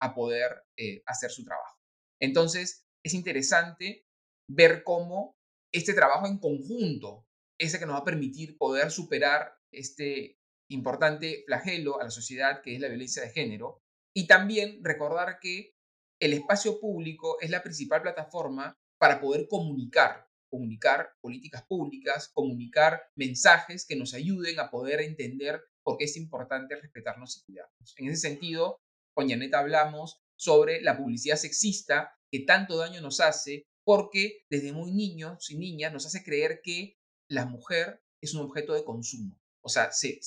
a 0.03 0.15
poder 0.15 0.65
eh, 0.77 1.01
hacer 1.07 1.31
su 1.31 1.45
trabajo. 1.45 1.79
Entonces, 2.21 2.85
es 3.05 3.15
interesante 3.15 4.05
ver 4.51 4.83
cómo 4.83 5.37
este 5.73 5.95
trabajo 5.95 6.27
en 6.27 6.39
conjunto 6.39 7.25
es 7.59 7.73
el 7.73 7.81
que 7.81 7.87
nos 7.87 7.95
va 7.95 8.01
a 8.01 8.05
permitir 8.05 8.59
poder 8.59 8.91
superar 8.91 9.55
este 9.73 10.39
importante 10.69 11.45
flagelo 11.47 12.01
a 12.01 12.05
la 12.05 12.11
sociedad 12.11 12.63
que 12.63 12.75
es 12.75 12.81
la 12.81 12.89
violencia 12.89 13.23
de 13.23 13.31
género. 13.31 13.79
Y 14.15 14.27
también 14.27 14.83
recordar 14.83 15.39
que 15.41 15.75
el 16.21 16.33
espacio 16.33 16.81
público 16.81 17.41
es 17.41 17.51
la 17.51 17.63
principal 17.63 18.03
plataforma 18.03 18.75
para 18.99 19.21
poder 19.21 19.47
comunicar, 19.49 20.27
comunicar 20.51 21.15
políticas 21.21 21.65
públicas, 21.65 22.29
comunicar 22.35 23.05
mensajes 23.17 23.87
que 23.87 23.97
nos 23.97 24.15
ayuden 24.15 24.59
a 24.59 24.71
poder 24.71 25.01
entender 25.01 25.63
por 25.85 25.97
qué 25.97 26.05
es 26.05 26.17
importante 26.17 26.77
respetarnos 26.77 27.37
y 27.37 27.45
cuidarnos. 27.45 27.95
En 27.97 28.09
ese 28.09 28.29
sentido, 28.29 28.82
con 29.15 29.29
Janet 29.29 29.55
hablamos 29.55 30.21
sobre 30.37 30.81
la 30.83 30.97
publicidad 30.97 31.37
sexista 31.37 32.17
que 32.31 32.41
tanto 32.41 32.79
daño 32.79 33.01
nos 33.01 33.21
hace 33.21 33.67
porque 33.85 34.45
desde 34.51 34.73
muy 34.73 34.93
niños 34.93 35.51
y 35.51 35.57
niñas 35.57 35.93
nos 35.93 36.07
hace 36.07 36.23
creer 36.23 36.61
que 36.63 36.99
la 37.29 37.47
mujer 37.47 38.03
es 38.21 38.35
un 38.35 38.43
objeto 38.43 38.75
de 38.75 38.85
consumo. 38.85 39.39
O 39.63 39.69
sea, 39.69 39.93
se, 39.93 40.21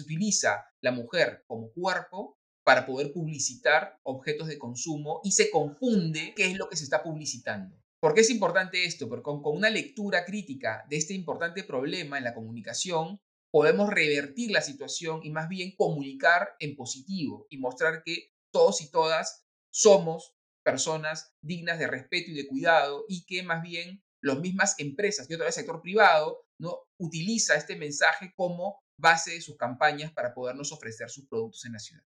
utiliza 0.00 0.64
la 0.80 0.92
mujer 0.92 1.44
como 1.46 1.72
cuerpo 1.72 2.38
para 2.64 2.86
poder 2.86 3.12
publicitar 3.12 3.98
objetos 4.02 4.48
de 4.48 4.58
consumo 4.58 5.20
y 5.24 5.32
se 5.32 5.50
confunde 5.50 6.34
qué 6.36 6.50
es 6.50 6.56
lo 6.56 6.68
que 6.68 6.76
se 6.76 6.84
está 6.84 7.02
publicitando. 7.02 7.76
¿Por 8.00 8.14
qué 8.14 8.22
es 8.22 8.30
importante 8.30 8.84
esto? 8.84 9.08
Porque 9.08 9.24
con, 9.24 9.40
una 9.44 9.70
lectura 9.70 10.24
crítica 10.24 10.84
de 10.88 10.96
este 10.96 11.14
importante 11.14 11.64
problema 11.64 12.18
en 12.18 12.24
la 12.24 12.34
comunicación, 12.34 13.20
podemos 13.50 13.90
revertir 13.90 14.50
la 14.50 14.62
situación 14.62 15.20
y 15.22 15.30
más 15.30 15.48
bien 15.48 15.74
comunicar 15.76 16.54
en 16.58 16.76
positivo 16.76 17.46
y 17.50 17.58
mostrar 17.58 18.02
que 18.04 18.32
todos 18.52 18.80
y 18.80 18.90
todas 18.90 19.46
somos 19.72 20.34
personas 20.64 21.34
dignas 21.42 21.78
de 21.78 21.86
respeto 21.86 22.30
y 22.30 22.34
de 22.34 22.46
cuidado 22.46 23.04
y 23.08 23.24
que 23.24 23.42
más 23.42 23.62
bien 23.62 24.02
las 24.22 24.38
mismas 24.38 24.78
empresas 24.78 25.28
y 25.28 25.34
otra 25.34 25.46
vez 25.46 25.54
sector 25.54 25.80
privado 25.80 26.44
¿no? 26.58 26.78
utiliza 26.98 27.54
este 27.54 27.76
mensaje 27.76 28.32
como 28.36 28.78
base 28.98 29.32
de 29.32 29.40
sus 29.40 29.56
campañas 29.56 30.12
para 30.12 30.34
podernos 30.34 30.72
ofrecer 30.72 31.08
sus 31.08 31.26
productos 31.26 31.64
en 31.64 31.72
la 31.72 31.78
ciudad. 31.78 32.04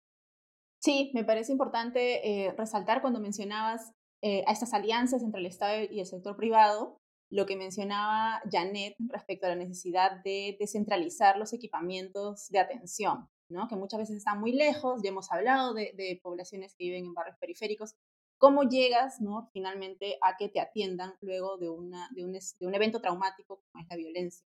Sí, 0.83 1.11
me 1.15 1.25
parece 1.25 1.53
importante 1.53 2.27
eh, 2.29 2.53
resaltar 2.57 3.01
cuando 3.01 3.21
mencionabas 3.21 3.93
eh, 4.23 4.43
a 4.47 4.53
estas 4.53 4.75
alianzas 4.75 5.23
entre 5.23 5.41
el 5.41 5.47
Estado 5.47 5.85
y 5.91 6.01
el 6.01 6.07
sector 6.07 6.37
privado, 6.37 7.00
lo 7.31 7.47
que 7.47 7.57
mencionaba 7.57 8.43
Janet 8.51 8.97
respecto 9.09 9.47
a 9.47 9.51
la 9.51 9.57
necesidad 9.57 10.23
de 10.23 10.57
descentralizar 10.59 11.39
los 11.39 11.53
equipamientos 11.53 12.49
de 12.49 12.59
atención, 12.59 13.29
¿no? 13.49 13.69
que 13.69 13.77
muchas 13.77 14.01
veces 14.01 14.17
están 14.17 14.41
muy 14.41 14.53
lejos, 14.53 15.01
ya 15.03 15.11
hemos 15.11 15.31
hablado 15.31 15.75
de, 15.75 15.93
de 15.97 16.21
poblaciones 16.23 16.75
que 16.75 16.85
viven 16.85 17.07
en 17.07 17.15
barrios 17.15 17.39
periféricos, 17.39 17.95
¿Cómo 18.41 18.63
llegas 18.63 19.21
¿no? 19.21 19.51
finalmente 19.53 20.17
a 20.23 20.39
que 20.39 20.49
te 20.49 20.61
atiendan 20.61 21.15
luego 21.21 21.59
de, 21.59 21.69
una, 21.69 22.09
de, 22.15 22.25
un, 22.25 22.75
evento 22.75 23.03
traumático 23.03 23.61
como 23.61 23.85
es 23.85 23.91
la 23.91 23.97
violencia? 23.97 24.47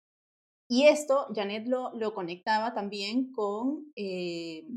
Y 0.69 0.87
esto, 0.87 1.27
Janet 1.33 1.69
lo, 1.69 1.93
lo 1.93 2.13
conectaba 2.13 2.73
también 2.73 3.31
con 3.31 3.93
eh, 3.95 4.67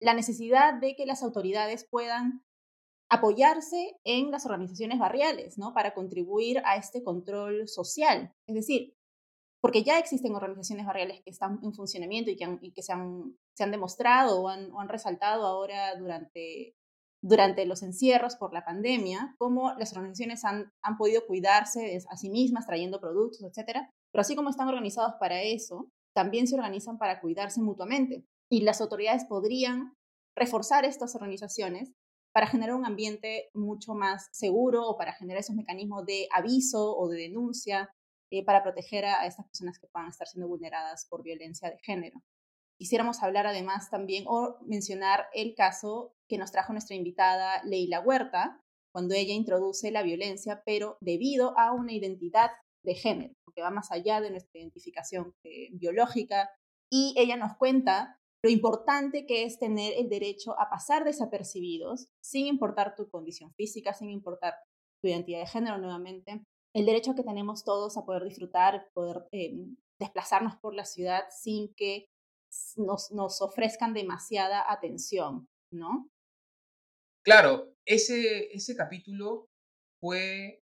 la 0.00 0.12
necesidad 0.12 0.74
de 0.74 0.96
que 0.96 1.06
las 1.06 1.22
autoridades 1.22 1.88
puedan 1.90 2.44
apoyarse 3.10 3.96
en 4.04 4.30
las 4.30 4.44
organizaciones 4.44 4.98
barriales, 4.98 5.58
¿no? 5.58 5.72
Para 5.72 5.94
contribuir 5.94 6.60
a 6.64 6.76
este 6.76 7.02
control 7.02 7.68
social. 7.68 8.32
Es 8.46 8.54
decir, 8.54 8.94
porque 9.60 9.82
ya 9.82 9.98
existen 9.98 10.34
organizaciones 10.34 10.86
barriales 10.86 11.22
que 11.24 11.30
están 11.30 11.58
en 11.62 11.72
funcionamiento 11.72 12.30
y 12.30 12.36
que, 12.36 12.82
se, 12.82 12.92
han, 12.92 13.70
demostrado 13.70 14.42
o 14.42 14.48
han, 14.48 14.88
resaltado 14.88 15.46
ahora 15.46 15.96
durante 15.96 16.74
durante 17.20 17.66
los 17.66 17.82
encierros 17.82 18.36
por 18.36 18.52
la 18.52 18.64
pandemia, 18.64 19.34
cómo 19.38 19.72
las 19.74 19.92
organizaciones 19.92 20.44
han, 20.44 20.72
han 20.82 20.96
podido 20.96 21.26
cuidarse 21.26 21.98
a 22.08 22.16
sí 22.16 22.30
mismas 22.30 22.64
trayendo 22.64 23.00
productos, 23.00 23.42
etcétera. 23.42 23.90
Pero 24.12 24.20
así 24.20 24.36
como 24.36 24.50
están 24.50 24.68
organizados 24.68 25.14
para 25.18 25.42
eso, 25.42 25.90
también 26.14 26.46
se 26.46 26.54
organizan 26.54 26.96
para 26.96 27.20
cuidarse 27.20 27.60
mutuamente. 27.60 28.24
Y 28.48 28.60
las 28.60 28.80
autoridades 28.80 29.24
podrían 29.24 29.94
reforzar 30.36 30.84
estas 30.84 31.16
organizaciones 31.16 31.92
para 32.32 32.46
generar 32.46 32.74
un 32.74 32.86
ambiente 32.86 33.50
mucho 33.54 33.94
más 33.94 34.28
seguro 34.32 34.86
o 34.86 34.96
para 34.96 35.12
generar 35.12 35.40
esos 35.40 35.56
mecanismos 35.56 36.04
de 36.06 36.28
aviso 36.32 36.96
o 36.96 37.08
de 37.08 37.18
denuncia 37.18 37.90
eh, 38.30 38.44
para 38.44 38.62
proteger 38.62 39.06
a, 39.06 39.26
estas 39.26 39.46
personas 39.46 39.78
que 39.78 39.86
puedan 39.86 40.08
estar 40.08 40.26
siendo 40.26 40.48
vulneradas 40.48 41.06
por 41.08 41.22
violencia 41.22 41.70
de 41.70 41.78
género. 41.78 42.22
Quisiéramos 42.78 43.22
hablar 43.22 43.46
además 43.46 43.90
también 43.90 44.24
o 44.26 44.58
mencionar 44.66 45.26
el 45.34 45.54
caso 45.54 46.14
que 46.28 46.38
nos 46.38 46.52
trajo 46.52 46.72
nuestra 46.72 46.94
invitada 46.94 47.62
Leila 47.64 48.00
Huerta, 48.00 48.60
cuando 48.92 49.14
ella 49.14 49.32
introduce 49.32 49.90
la 49.90 50.02
violencia, 50.02 50.62
pero 50.64 50.98
debido 51.00 51.58
a 51.58 51.72
una 51.72 51.92
identidad 51.92 52.50
de 52.84 52.94
género, 52.94 53.34
que 53.54 53.62
va 53.62 53.70
más 53.70 53.90
allá 53.90 54.20
de 54.20 54.30
nuestra 54.30 54.60
identificación 54.60 55.34
eh, 55.42 55.68
biológica. 55.72 56.50
Y 56.90 57.14
ella 57.18 57.36
nos 57.36 57.56
cuenta 57.56 58.17
lo 58.44 58.50
importante 58.50 59.26
que 59.26 59.44
es 59.44 59.58
tener 59.58 59.94
el 59.96 60.08
derecho 60.08 60.58
a 60.58 60.70
pasar 60.70 61.04
desapercibidos, 61.04 62.08
sin 62.22 62.46
importar 62.46 62.94
tu 62.94 63.10
condición 63.10 63.52
física, 63.54 63.92
sin 63.92 64.10
importar 64.10 64.54
tu 65.02 65.08
identidad 65.08 65.40
de 65.40 65.46
género 65.46 65.78
nuevamente, 65.78 66.44
el 66.74 66.86
derecho 66.86 67.14
que 67.14 67.24
tenemos 67.24 67.64
todos 67.64 67.96
a 67.96 68.04
poder 68.04 68.24
disfrutar, 68.24 68.88
poder 68.94 69.26
em, 69.32 69.76
desplazarnos 70.00 70.56
por 70.56 70.74
la 70.74 70.84
ciudad 70.84 71.24
sin 71.30 71.74
que 71.74 72.06
nos, 72.76 73.10
ofrezcan 73.42 73.94
demasiada 73.94 74.70
atención, 74.70 75.48
¿no? 75.72 76.08
Claro, 77.24 77.74
ese, 77.86 78.52
ese 78.54 78.74
capítulo 78.74 79.46
fue 80.00 80.60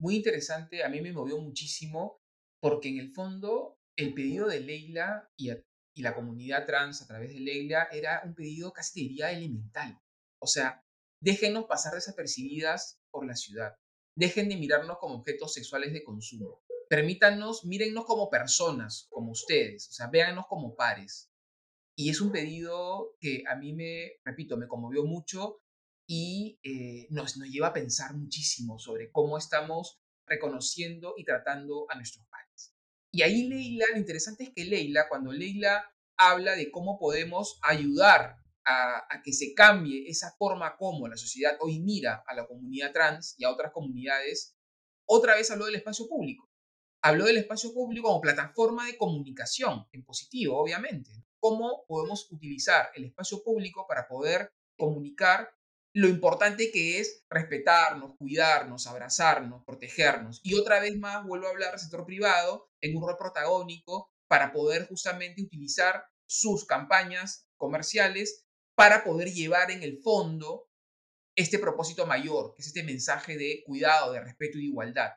muy 0.00 0.16
interesante, 0.16 0.82
a 0.82 0.88
mí 0.88 1.00
me 1.00 1.12
movió 1.12 1.38
muchísimo, 1.38 2.18
porque 2.60 2.88
en 2.88 2.98
el 2.98 3.12
fondo 3.12 3.76
el 3.96 4.14
pedido 4.14 4.48
de 4.48 4.60
Leila 4.60 5.28
y, 5.36 5.50
y 5.98 6.02
la 6.02 6.14
comunidad 6.14 6.64
trans 6.64 7.02
a 7.02 7.08
través 7.08 7.30
de 7.30 7.40
Leila 7.40 7.88
era 7.90 8.22
un 8.24 8.32
pedido 8.32 8.72
casi 8.72 9.00
diría 9.00 9.32
elemental. 9.32 10.00
O 10.38 10.46
sea, 10.46 10.84
déjenos 11.20 11.64
pasar 11.64 11.94
desapercibidas 11.94 13.00
por 13.10 13.26
la 13.26 13.34
ciudad, 13.34 13.74
dejen 14.14 14.48
de 14.48 14.56
mirarnos 14.56 14.98
como 14.98 15.16
objetos 15.16 15.52
sexuales 15.54 15.92
de 15.92 16.04
consumo, 16.04 16.62
permítanos, 16.88 17.64
mírennos 17.64 18.04
como 18.04 18.30
personas, 18.30 19.08
como 19.10 19.32
ustedes, 19.32 19.88
o 19.88 19.92
sea, 19.92 20.06
véannos 20.06 20.46
como 20.46 20.76
pares. 20.76 21.32
Y 21.96 22.10
es 22.10 22.20
un 22.20 22.30
pedido 22.30 23.16
que 23.18 23.42
a 23.48 23.56
mí 23.56 23.72
me, 23.72 24.20
repito, 24.24 24.56
me 24.56 24.68
conmovió 24.68 25.04
mucho 25.04 25.62
y 26.06 26.60
eh, 26.62 27.08
nos, 27.10 27.36
nos 27.38 27.48
lleva 27.48 27.68
a 27.68 27.72
pensar 27.72 28.14
muchísimo 28.14 28.78
sobre 28.78 29.10
cómo 29.10 29.36
estamos 29.36 30.00
reconociendo 30.28 31.14
y 31.16 31.24
tratando 31.24 31.86
a 31.88 31.96
nuestros 31.96 32.24
padres. 32.28 32.77
Y 33.12 33.22
ahí 33.22 33.48
Leila, 33.48 33.86
lo 33.92 33.98
interesante 33.98 34.44
es 34.44 34.50
que 34.54 34.64
Leila, 34.64 35.08
cuando 35.08 35.32
Leila 35.32 35.84
habla 36.16 36.56
de 36.56 36.70
cómo 36.70 36.98
podemos 36.98 37.58
ayudar 37.62 38.36
a, 38.64 39.06
a, 39.08 39.22
que 39.22 39.32
se 39.32 39.54
cambie 39.54 40.08
esa 40.08 40.32
forma 40.38 40.76
como 40.76 41.08
la 41.08 41.16
sociedad 41.16 41.56
hoy 41.60 41.80
mira 41.80 42.22
a 42.26 42.34
la 42.34 42.46
comunidad 42.46 42.92
trans 42.92 43.34
y 43.38 43.44
a 43.44 43.50
otras 43.50 43.72
comunidades, 43.72 44.58
otra 45.06 45.36
vez 45.36 45.50
habló 45.50 45.64
del 45.66 45.76
espacio 45.76 46.06
público. 46.06 46.50
Habló 47.02 47.24
del 47.24 47.38
espacio 47.38 47.72
público 47.72 48.08
como 48.08 48.20
plataforma 48.20 48.84
de 48.86 48.98
comunicación, 48.98 49.86
en 49.92 50.04
positivo, 50.04 50.58
obviamente. 50.58 51.10
¿Cómo 51.40 51.84
podemos 51.86 52.30
utilizar 52.30 52.90
el 52.94 53.04
espacio 53.04 53.42
público 53.42 53.86
para 53.88 54.06
poder 54.06 54.52
comunicar 54.76 55.54
lo 55.94 56.08
importante 56.08 56.70
que 56.70 56.98
es 56.98 57.24
respetarnos, 57.30 58.16
cuidarnos, 58.18 58.86
abrazarnos, 58.86 59.64
protegernos? 59.64 60.40
Y 60.42 60.54
otra 60.54 60.80
vez 60.80 60.98
más 60.98 61.24
vuelvo 61.24 61.46
a 61.46 61.50
hablar 61.50 61.70
del 61.70 61.80
sector 61.80 62.04
privado 62.04 62.67
en 62.80 62.96
un 62.96 63.06
rol 63.06 63.16
protagónico 63.18 64.10
para 64.28 64.52
poder 64.52 64.86
justamente 64.88 65.42
utilizar 65.42 66.04
sus 66.26 66.66
campañas 66.66 67.48
comerciales 67.56 68.44
para 68.74 69.02
poder 69.02 69.32
llevar 69.32 69.70
en 69.70 69.82
el 69.82 69.98
fondo 70.02 70.68
este 71.36 71.58
propósito 71.58 72.06
mayor, 72.06 72.54
que 72.54 72.62
es 72.62 72.68
este 72.68 72.82
mensaje 72.82 73.36
de 73.36 73.62
cuidado, 73.64 74.12
de 74.12 74.20
respeto 74.20 74.58
y 74.58 74.62
de 74.62 74.66
igualdad. 74.68 75.10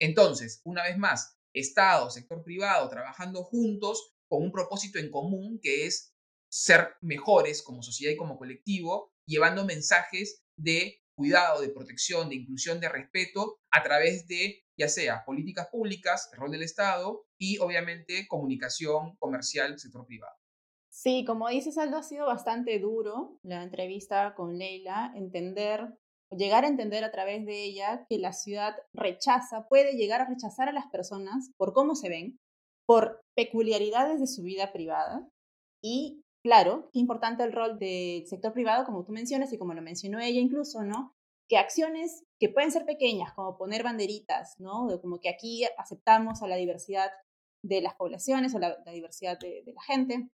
Entonces, 0.00 0.60
una 0.64 0.82
vez 0.82 0.98
más, 0.98 1.36
Estado, 1.52 2.10
sector 2.10 2.42
privado, 2.44 2.88
trabajando 2.88 3.42
juntos 3.42 4.14
con 4.28 4.42
un 4.42 4.52
propósito 4.52 4.98
en 4.98 5.10
común 5.10 5.58
que 5.60 5.86
es 5.86 6.14
ser 6.48 6.94
mejores 7.00 7.62
como 7.62 7.82
sociedad 7.82 8.12
y 8.12 8.16
como 8.16 8.38
colectivo, 8.38 9.12
llevando 9.26 9.64
mensajes 9.64 10.44
de 10.56 10.99
cuidado, 11.20 11.60
de 11.60 11.68
protección, 11.68 12.30
de 12.30 12.36
inclusión, 12.36 12.80
de 12.80 12.88
respeto 12.88 13.58
a 13.70 13.82
través 13.82 14.26
de 14.26 14.64
ya 14.74 14.88
sea 14.88 15.22
políticas 15.26 15.68
públicas, 15.68 16.30
el 16.32 16.38
rol 16.38 16.52
del 16.52 16.62
Estado 16.62 17.26
y 17.38 17.58
obviamente 17.58 18.26
comunicación 18.26 19.16
comercial, 19.18 19.78
sector 19.78 20.06
privado. 20.06 20.34
Sí, 20.88 21.26
como 21.26 21.50
dices, 21.50 21.76
Aldo, 21.76 21.98
ha 21.98 22.02
sido 22.02 22.26
bastante 22.26 22.78
duro 22.78 23.38
la 23.42 23.62
entrevista 23.62 24.34
con 24.34 24.56
Leila, 24.56 25.12
entender, 25.14 25.86
llegar 26.30 26.64
a 26.64 26.68
entender 26.68 27.04
a 27.04 27.10
través 27.10 27.44
de 27.44 27.62
ella 27.62 28.06
que 28.08 28.16
la 28.16 28.32
ciudad 28.32 28.74
rechaza, 28.94 29.68
puede 29.68 29.98
llegar 29.98 30.22
a 30.22 30.28
rechazar 30.30 30.70
a 30.70 30.72
las 30.72 30.86
personas 30.86 31.50
por 31.58 31.74
cómo 31.74 31.94
se 31.94 32.08
ven, 32.08 32.40
por 32.86 33.20
peculiaridades 33.36 34.18
de 34.18 34.26
su 34.26 34.42
vida 34.42 34.72
privada 34.72 35.28
y 35.84 36.24
claro, 36.42 36.90
qué 36.92 36.98
importante 36.98 37.42
el 37.42 37.52
rol 37.52 37.78
del 37.78 38.26
sector 38.26 38.52
privado, 38.52 38.84
como 38.84 39.04
tú 39.04 39.12
mencionas 39.12 39.52
y 39.52 39.58
como 39.58 39.74
lo 39.74 39.82
mencionó 39.82 40.20
ella 40.20 40.40
incluso, 40.40 40.82
¿no? 40.82 41.14
Que 41.48 41.58
acciones 41.58 42.24
que 42.38 42.48
pueden 42.48 42.72
ser 42.72 42.84
pequeñas, 42.86 43.32
como 43.34 43.56
poner 43.58 43.82
banderitas, 43.82 44.58
¿no? 44.58 44.88
como 45.00 45.20
que 45.20 45.28
aquí 45.28 45.64
aceptamos 45.76 46.42
a 46.42 46.48
la 46.48 46.56
diversidad 46.56 47.10
de 47.62 47.82
las 47.82 47.94
poblaciones 47.94 48.54
o 48.54 48.58
la, 48.58 48.76
diversidad 48.92 49.38
de, 49.38 49.64
la 49.74 49.82
gente. 49.82 50.28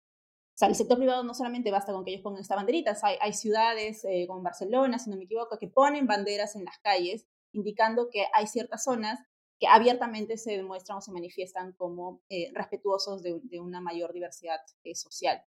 O 0.55 0.57
sea, 0.57 0.69
el 0.69 0.75
sector 0.75 0.99
privado 0.99 1.25
no 1.25 1.35
solamente 1.35 1.71
basta 1.71 1.93
con 1.93 2.05
que 2.05 2.13
ellos 2.13 2.23
pongan 2.23 2.43
estas 2.43 2.57
banderitas, 2.57 3.03
hay, 3.03 3.33
ciudades 3.33 4.05
eh, 4.05 4.27
como 4.29 4.43
Barcelona, 4.43 4.99
si 4.99 5.11
no 5.11 5.17
me 5.17 5.25
equivoco, 5.25 5.59
que 5.59 5.69
ponen 5.69 6.07
banderas 6.07 6.57
en 6.57 6.65
las 6.65 6.79
calles 6.79 7.27
indicando 7.53 8.11
que 8.11 8.27
hay 8.33 8.47
ciertas 8.47 8.85
zonas 8.85 9.21
que 9.59 9.67
abiertamente 9.69 10.37
se 10.37 10.57
demuestran 10.57 10.99
o 10.99 11.01
se 11.01 11.13
manifiestan 11.13 11.73
como 11.73 12.21
eh, 12.29 12.51
respetuosos 12.53 13.23
de, 13.23 13.61
una 13.61 13.81
mayor 13.81 14.13
diversidad 14.13 14.61
eh, 14.83 14.95
social. 14.95 15.43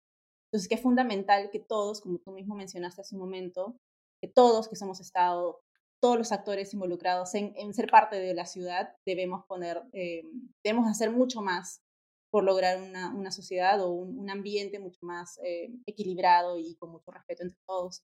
Entonces, 0.47 0.69
que 0.69 0.77
es 0.77 0.83
fundamental 0.83 1.51
que 1.51 1.61
todos, 1.61 2.01
como 2.01 2.19
tú 2.19 2.33
mismo 2.33 2.55
mencionaste 2.55 3.01
hace 3.01 3.15
un 3.15 3.21
momento, 3.21 3.77
que 4.21 4.29
todos 4.29 4.69
que 4.69 4.77
somos 4.77 5.01
Estado, 5.01 5.61
todos 6.01 6.19
los 6.19 6.33
actores 6.33 6.73
involucrados 6.73 7.35
en, 7.35 7.75
ser 7.75 7.91
parte 7.91 8.17
de 8.17 8.35
la 8.35 8.47
ciudad, 8.47 8.95
debemos 9.05 9.45
poner, 9.47 9.83
eh, 9.93 10.23
debemos 10.65 10.89
hacer 10.89 11.11
mucho 11.11 11.43
más 11.43 11.83
por 12.31 12.45
lograr 12.45 12.81
una, 12.83 13.15
una 13.15 13.31
sociedad 13.31 13.81
o 13.83 13.91
un, 13.91 14.29
ambiente 14.29 14.79
mucho 14.79 14.99
más 15.03 15.39
equilibrado 15.87 16.59
y 16.59 16.77
con 16.77 16.91
mucho 16.91 17.11
respeto 17.11 17.45
entre 17.45 17.59
todos. 17.67 18.03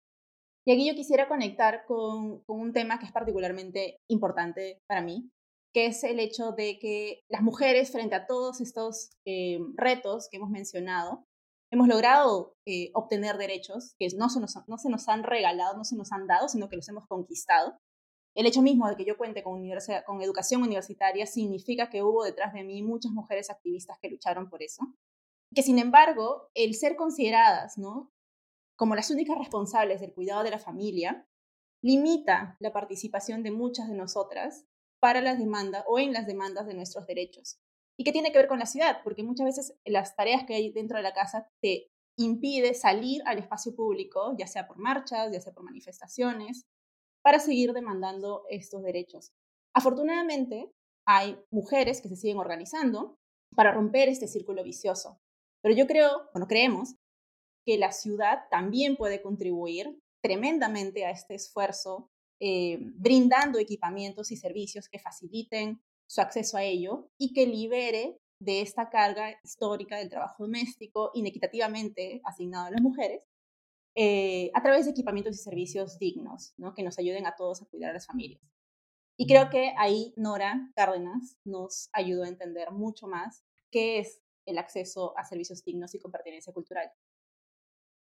Y 0.64 0.72
aquí 0.72 0.87
yo 0.87 0.94
quisiera 0.94 1.28
conectar 1.28 1.84
con, 1.87 2.40
con, 2.44 2.61
un 2.61 2.72
tema 2.72 2.99
que 2.99 3.06
es 3.06 3.12
particularmente 3.12 3.99
importante 4.08 4.80
para 4.87 5.02
mí, 5.02 5.30
que 5.72 5.87
es 5.87 6.04
el 6.04 6.20
hecho 6.20 6.52
de 6.52 6.78
que 6.78 7.25
las 7.28 7.42
mujeres, 7.42 7.90
frente 7.90 8.14
a 8.14 8.26
todos 8.26 8.61
estos 8.61 9.11
eh, 9.25 9.58
retos 9.74 10.28
que 10.31 10.37
hemos 10.37 10.50
mencionado, 10.50 11.26
hemos 11.72 11.88
logrado 11.88 12.54
eh, 12.66 12.90
obtener 12.94 13.38
derechos 13.38 13.94
que 13.98 14.06
no 14.16 14.28
se, 14.28 14.40
nos, 14.40 14.56
no 14.68 14.76
se 14.76 14.90
nos 14.90 15.08
han 15.08 15.24
regalado, 15.24 15.76
no 15.76 15.85
se 15.85 15.96
nos 15.96 16.12
han 16.12 16.26
dado, 16.26 16.48
sino 16.48 16.68
que 16.68 16.76
los 16.76 16.88
hemos 16.88 17.06
conquistado. 17.06 17.80
El 18.35 18.46
hecho 18.46 18.61
mismo 18.61 18.88
de 18.88 18.96
que 18.96 19.06
yo 19.06 19.16
cuente 19.16 19.42
con, 19.42 19.66
con 20.06 20.22
educación 20.22 20.62
universitaria 20.62 21.26
significa 21.26 21.88
que 21.88 22.02
hubo 22.02 22.24
detrás 22.24 22.52
de 22.52 22.62
mí 22.62 22.82
muchas 22.82 23.12
mujeres 23.12 23.50
activistas 23.50 23.98
que 24.00 24.11
lucharon 24.11 24.50
por 24.50 24.62
eso. 24.62 24.82
Que 25.54 25.62
sin 25.62 25.78
embargo, 25.78 26.50
el 26.54 26.74
ser 26.74 26.94
consideradas 26.94 27.78
¿no? 27.78 28.12
como 28.76 28.94
las 28.94 29.11
únicas 29.11 29.38
responsables 29.38 30.00
del 30.00 30.12
cuidado 30.12 30.42
de 30.42 30.50
la 30.50 30.58
familia 30.58 31.26
limita 31.82 32.56
la 32.61 32.72
participación 32.72 33.42
de 33.42 33.50
muchas 33.50 33.88
de 33.88 33.94
nosotras 33.94 34.66
para 35.00 35.22
las 35.22 35.38
demandas 35.38 35.85
o 35.88 35.98
en 35.98 36.12
las 36.12 36.26
demandas 36.26 36.66
de 36.66 36.74
nuestros 36.74 37.06
derechos. 37.06 37.58
¿Y 38.03 38.05
qué 38.05 38.11
tiene 38.11 38.33
que 38.33 38.38
ver 38.38 38.49
con 38.49 38.59
la 38.59 38.67
ciudad? 38.67 38.99
Porque 39.05 39.23
muchas 39.23 39.47
veces 39.47 39.75
las 39.85 40.17
tareas 40.17 40.45
que 40.45 40.57
hay 40.57 40.73
dentro 40.73 40.97
de 40.97 41.05
la 41.05 41.12
casa 41.12 41.49
te 41.61 41.87
impide 42.19 42.75
salir 42.75 43.23
al 43.27 43.38
espacio 43.38 43.77
público, 43.77 44.35
ya 44.37 44.49
sea 44.49 44.67
por 44.67 44.77
marchas, 44.77 45.31
ya 45.33 45.41
sea 45.41 45.53
por 45.53 45.62
manifestaciones, 45.62 46.67
para 47.23 47.38
seguir 47.38 47.73
demandando 47.73 48.43
estos 48.51 48.83
derechos. 48.83 49.31
Afortunadamente, 49.73 50.73
hay 51.07 51.38
mujeres 51.53 52.01
que 52.01 52.09
se 52.09 52.17
siguen 52.17 52.38
organizando 52.38 53.21
para 53.55 53.71
romper 53.71 54.09
este 54.09 54.27
círculo 54.27 54.65
vicioso. 54.65 55.21
Pero 55.62 55.77
yo 55.77 55.87
creo, 55.87 56.29
bueno, 56.35 56.49
creemos 56.49 56.97
que 57.65 57.79
la 57.79 57.93
ciudad 57.93 58.49
también 58.51 58.97
puede 58.97 59.23
contribuir 59.23 59.97
tremendamente 60.21 61.07
a 61.07 61.12
este 61.12 61.37
esfuerzo 61.37 62.11
eh, 62.41 62.79
brindando 62.81 63.61
equipamientos 63.61 64.33
y 64.33 64.37
servicios 64.37 64.88
que 64.88 64.99
faciliten 64.99 65.81
su 66.12 66.20
acceso 66.20 66.59
a 66.59 66.62
ello 66.62 67.09
y 67.16 67.33
que 67.33 67.46
libere 67.46 68.18
de 68.38 68.61
esta 68.61 68.90
carga 68.90 69.35
histórica 69.42 69.96
del 69.96 70.11
trabajo 70.11 70.42
doméstico 70.44 71.11
inequitativamente 71.14 72.20
asignado 72.25 72.66
a 72.66 72.70
las 72.70 72.83
mujeres 72.83 73.25
eh, 73.94 74.51
a 74.53 74.62
través 74.62 74.85
de 74.85 74.90
equipamientos 74.90 75.37
y 75.37 75.38
servicios 75.38 75.98
dignos, 75.98 76.53
¿no? 76.59 76.75
que 76.75 76.83
nos 76.83 76.98
ayuden 76.98 77.27
a 77.27 77.35
todos 77.35 77.62
a 77.62 77.64
cuidar 77.64 77.90
a 77.90 77.94
las 77.94 78.07
familias. 78.07 78.42
Y 79.16 79.27
creo 79.27 79.48
que 79.48 79.72
ahí 79.79 80.12
Nora 80.18 80.70
Cárdenas 80.77 81.38
nos 81.44 81.88
ayudó 81.94 82.25
a 82.25 82.29
entender 82.29 82.72
mucho 82.72 83.07
más 83.07 83.42
qué 83.70 83.98
es 83.98 84.20
el 84.44 84.59
acceso 84.59 85.16
a 85.16 85.25
servicios 85.25 85.64
dignos 85.64 85.94
y 85.94 85.98
con 85.98 86.12
pertenencia 86.12 86.53
cultural. 86.53 86.92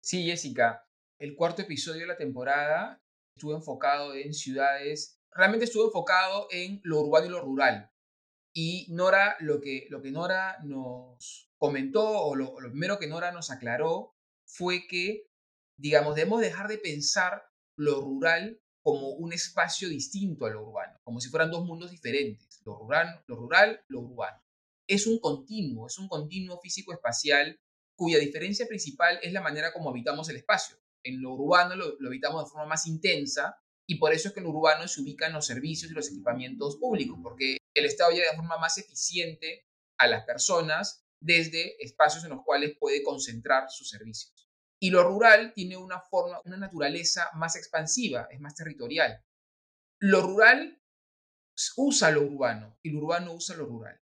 Sí, 0.01 0.23
Jessica, 0.23 0.87
el 1.19 1.35
cuarto 1.35 1.63
episodio 1.63 2.01
de 2.01 2.07
la 2.07 2.17
temporada 2.17 3.01
estuvo 3.35 3.53
enfocado 3.53 4.15
en 4.15 4.33
ciudades, 4.33 5.18
realmente 5.31 5.65
estuvo 5.65 5.85
enfocado 5.85 6.47
en 6.51 6.81
lo 6.83 7.01
urbano 7.01 7.25
y 7.25 7.29
lo 7.29 7.41
rural. 7.41 7.91
Y 8.53 8.87
Nora, 8.89 9.35
lo 9.39 9.61
que, 9.61 9.87
lo 9.89 10.01
que 10.01 10.11
Nora 10.11 10.57
nos 10.63 11.49
comentó, 11.57 12.03
o 12.03 12.35
lo, 12.35 12.55
primero 12.55 12.99
que 12.99 13.07
Nora 13.07 13.31
nos 13.31 13.51
aclaró, 13.51 14.15
fue 14.45 14.87
que, 14.87 15.27
digamos, 15.77 16.15
debemos 16.15 16.41
dejar 16.41 16.67
de 16.67 16.77
pensar 16.77 17.43
lo 17.75 18.01
rural 18.01 18.59
como 18.81 19.09
un 19.09 19.33
espacio 19.33 19.87
distinto 19.87 20.45
a 20.45 20.49
lo 20.49 20.63
urbano, 20.63 20.97
como 21.03 21.19
si 21.19 21.29
fueran 21.29 21.51
dos 21.51 21.65
mundos 21.65 21.91
diferentes, 21.91 22.61
lo 22.65 22.77
rural, 22.77 23.23
lo 23.27 23.35
rural, 23.35 23.83
lo 23.87 24.01
urbano. 24.01 24.41
Es 24.87 25.05
un 25.05 25.19
continuo, 25.19 25.87
es 25.87 25.99
un 25.99 26.07
continuo 26.07 26.59
físico-espacial 26.59 27.59
cuya 27.95 28.17
diferencia 28.17 28.65
principal 28.67 29.19
es 29.21 29.31
la 29.33 29.41
manera 29.41 29.71
como 29.73 29.89
habitamos 29.89 30.29
el 30.29 30.37
espacio 30.37 30.77
en 31.03 31.21
lo 31.21 31.33
urbano 31.33 31.75
lo, 31.75 32.07
evitamos 32.07 32.45
de 32.45 32.49
forma 32.49 32.67
más 32.67 32.87
intensa 32.87 33.57
y 33.89 33.95
por 33.95 34.13
eso 34.13 34.27
es 34.27 34.35
que 34.35 34.39
en 34.39 34.45
lo 34.45 34.51
urbano 34.51 34.87
se 34.87 35.01
ubican 35.01 35.33
los 35.33 35.47
servicios 35.47 35.89
y 35.89 35.95
los 35.95 36.09
equipamientos 36.09 36.77
públicos, 36.77 37.17
porque 37.23 37.57
el 37.73 37.85
Estado 37.85 38.11
llega 38.11 38.29
de 38.29 38.37
forma 38.37 38.59
más 38.59 38.77
eficiente 38.77 39.65
a 39.97 40.05
las 40.05 40.25
personas 40.25 41.03
desde 41.19 41.83
espacios 41.83 42.23
en 42.23 42.29
los 42.29 42.43
cuales 42.45 42.77
puede 42.79 43.01
concentrar 43.01 43.67
sus 43.71 43.89
servicios. 43.89 44.47
Y 44.79 44.91
lo 44.91 45.03
rural 45.03 45.53
tiene 45.55 45.75
una 45.75 45.99
forma, 45.99 46.39
una 46.45 46.57
naturaleza 46.57 47.31
más 47.33 47.55
expansiva, 47.55 48.27
es 48.29 48.39
más 48.39 48.53
territorial. 48.53 49.25
Lo 49.99 50.21
rural 50.21 50.79
usa 51.75 52.11
lo 52.11 52.21
urbano 52.21 52.77
y 52.83 52.91
lo 52.91 52.99
urbano 52.99 53.33
usa 53.33 53.55
lo 53.55 53.65
rural. 53.65 53.99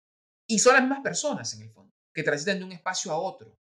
Y 0.47 0.59
son 0.59 0.75
las 0.75 0.83
mismas 0.83 1.01
personas 1.03 1.53
en 1.55 1.63
el 1.63 1.71
fondo, 1.71 1.93
que 2.15 2.23
transitan 2.23 2.59
de 2.59 2.63
un 2.63 2.71
espacio 2.71 3.11
a 3.11 3.19
otro. 3.19 3.59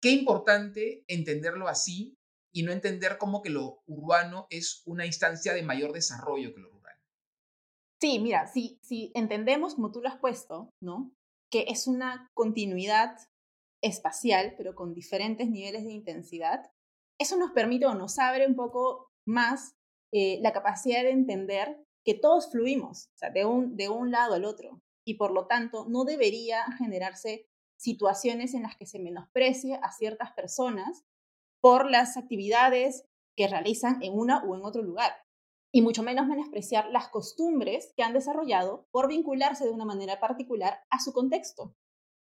Qué 0.00 0.10
importante 0.10 1.04
entenderlo 1.06 1.68
así 1.68 2.16
y 2.52 2.62
no 2.62 2.72
entender 2.72 3.18
como 3.18 3.42
que 3.42 3.50
lo 3.50 3.82
urbano 3.86 4.46
es 4.50 4.82
una 4.86 5.06
instancia 5.06 5.52
de 5.54 5.62
mayor 5.62 5.92
desarrollo 5.92 6.52
que 6.54 6.60
lo 6.60 6.70
rural. 6.70 6.96
Sí, 8.00 8.18
mira, 8.18 8.46
si, 8.46 8.78
si 8.82 9.12
entendemos, 9.14 9.74
como 9.74 9.92
tú 9.92 10.00
lo 10.00 10.08
has 10.08 10.18
puesto, 10.18 10.70
¿no? 10.80 11.12
que 11.50 11.66
es 11.68 11.86
una 11.86 12.30
continuidad 12.34 13.16
espacial, 13.82 14.54
pero 14.56 14.74
con 14.74 14.94
diferentes 14.94 15.50
niveles 15.50 15.84
de 15.84 15.92
intensidad, 15.92 16.70
eso 17.18 17.36
nos 17.36 17.50
permite 17.50 17.86
o 17.86 17.94
nos 17.94 18.18
abre 18.18 18.46
un 18.46 18.54
poco 18.54 19.10
más 19.26 19.74
eh, 20.12 20.38
la 20.42 20.52
capacidad 20.52 21.02
de 21.02 21.10
entender 21.10 21.84
que 22.04 22.14
todos 22.14 22.50
fluimos, 22.50 23.08
o 23.14 23.18
sea, 23.18 23.30
de 23.30 23.44
un, 23.44 23.76
de 23.76 23.88
un 23.88 24.10
lado 24.10 24.34
al 24.34 24.44
otro, 24.44 24.80
y 25.06 25.14
por 25.14 25.32
lo 25.32 25.46
tanto 25.46 25.86
no 25.88 26.04
debería 26.04 26.64
generarse 26.78 27.46
situaciones 27.78 28.54
en 28.54 28.62
las 28.62 28.76
que 28.76 28.86
se 28.86 28.98
menosprecie 28.98 29.78
a 29.82 29.90
ciertas 29.92 30.32
personas 30.32 31.04
por 31.60 31.90
las 31.90 32.16
actividades 32.16 33.04
que 33.36 33.48
realizan 33.48 34.02
en 34.02 34.18
una 34.18 34.42
o 34.44 34.56
en 34.56 34.64
otro 34.64 34.82
lugar. 34.82 35.12
y 35.72 35.82
mucho 35.82 36.02
menos 36.02 36.26
menospreciar 36.26 36.90
las 36.90 37.10
costumbres 37.10 37.92
que 37.96 38.02
han 38.02 38.12
desarrollado 38.12 38.88
por 38.90 39.06
vincularse 39.06 39.64
de 39.64 39.70
una 39.70 39.84
manera 39.84 40.18
particular 40.18 40.80
a 40.90 40.98
su 40.98 41.12
contexto. 41.12 41.76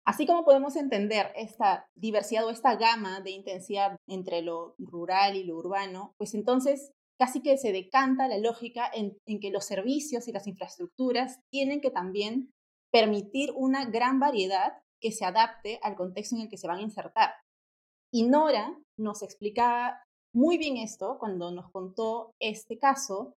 Así 0.05 0.27
como 0.27 0.45
podemos 0.45 0.77
entender 0.77 1.33
esta 1.37 1.89
diversidad 1.95 2.45
o 2.45 2.51
esta 2.51 2.77
gama 2.77 3.21
de 3.21 3.31
intensidad 3.31 3.97
entre 4.07 4.43
lo 4.43 4.75
rural 4.79 5.37
y 5.37 5.45
lo 5.45 5.57
urbano, 5.57 6.15
pues 6.19 6.35
entonces 6.35 6.93
casi 7.19 7.43
que 7.43 7.59
se 7.59 7.71
decanta 7.71 8.29
la 8.29 8.39
lógica 8.39 8.91
en, 8.93 9.19
que 9.41 9.51
los 9.51 9.67
servicios 9.67 10.27
y 10.27 10.33
las 10.33 10.47
infraestructuras 10.47 11.39
tienen 11.51 11.83
que 11.83 11.91
también 11.91 12.51
permitir 12.91 13.53
una 13.55 13.85
gran 13.85 14.19
variedad 14.19 14.73
que 15.01 15.13
se 15.13 15.27
adapte 15.27 15.79
al 15.83 15.97
contexto 15.97 16.35
en 16.37 16.43
el 16.43 16.49
que 16.49 16.57
se 16.57 16.67
van 16.67 16.79
a 16.79 16.83
insertar. 16.83 17.35
Y 18.13 18.25
Nora 18.25 18.77
nos 18.99 19.23
explicaba 19.23 20.03
muy 20.35 20.59
bien 20.59 20.77
esto 20.77 21.17
cuando 21.19 21.51
nos 21.53 21.71
contó 21.71 22.33
este 22.41 22.79
caso 22.79 23.35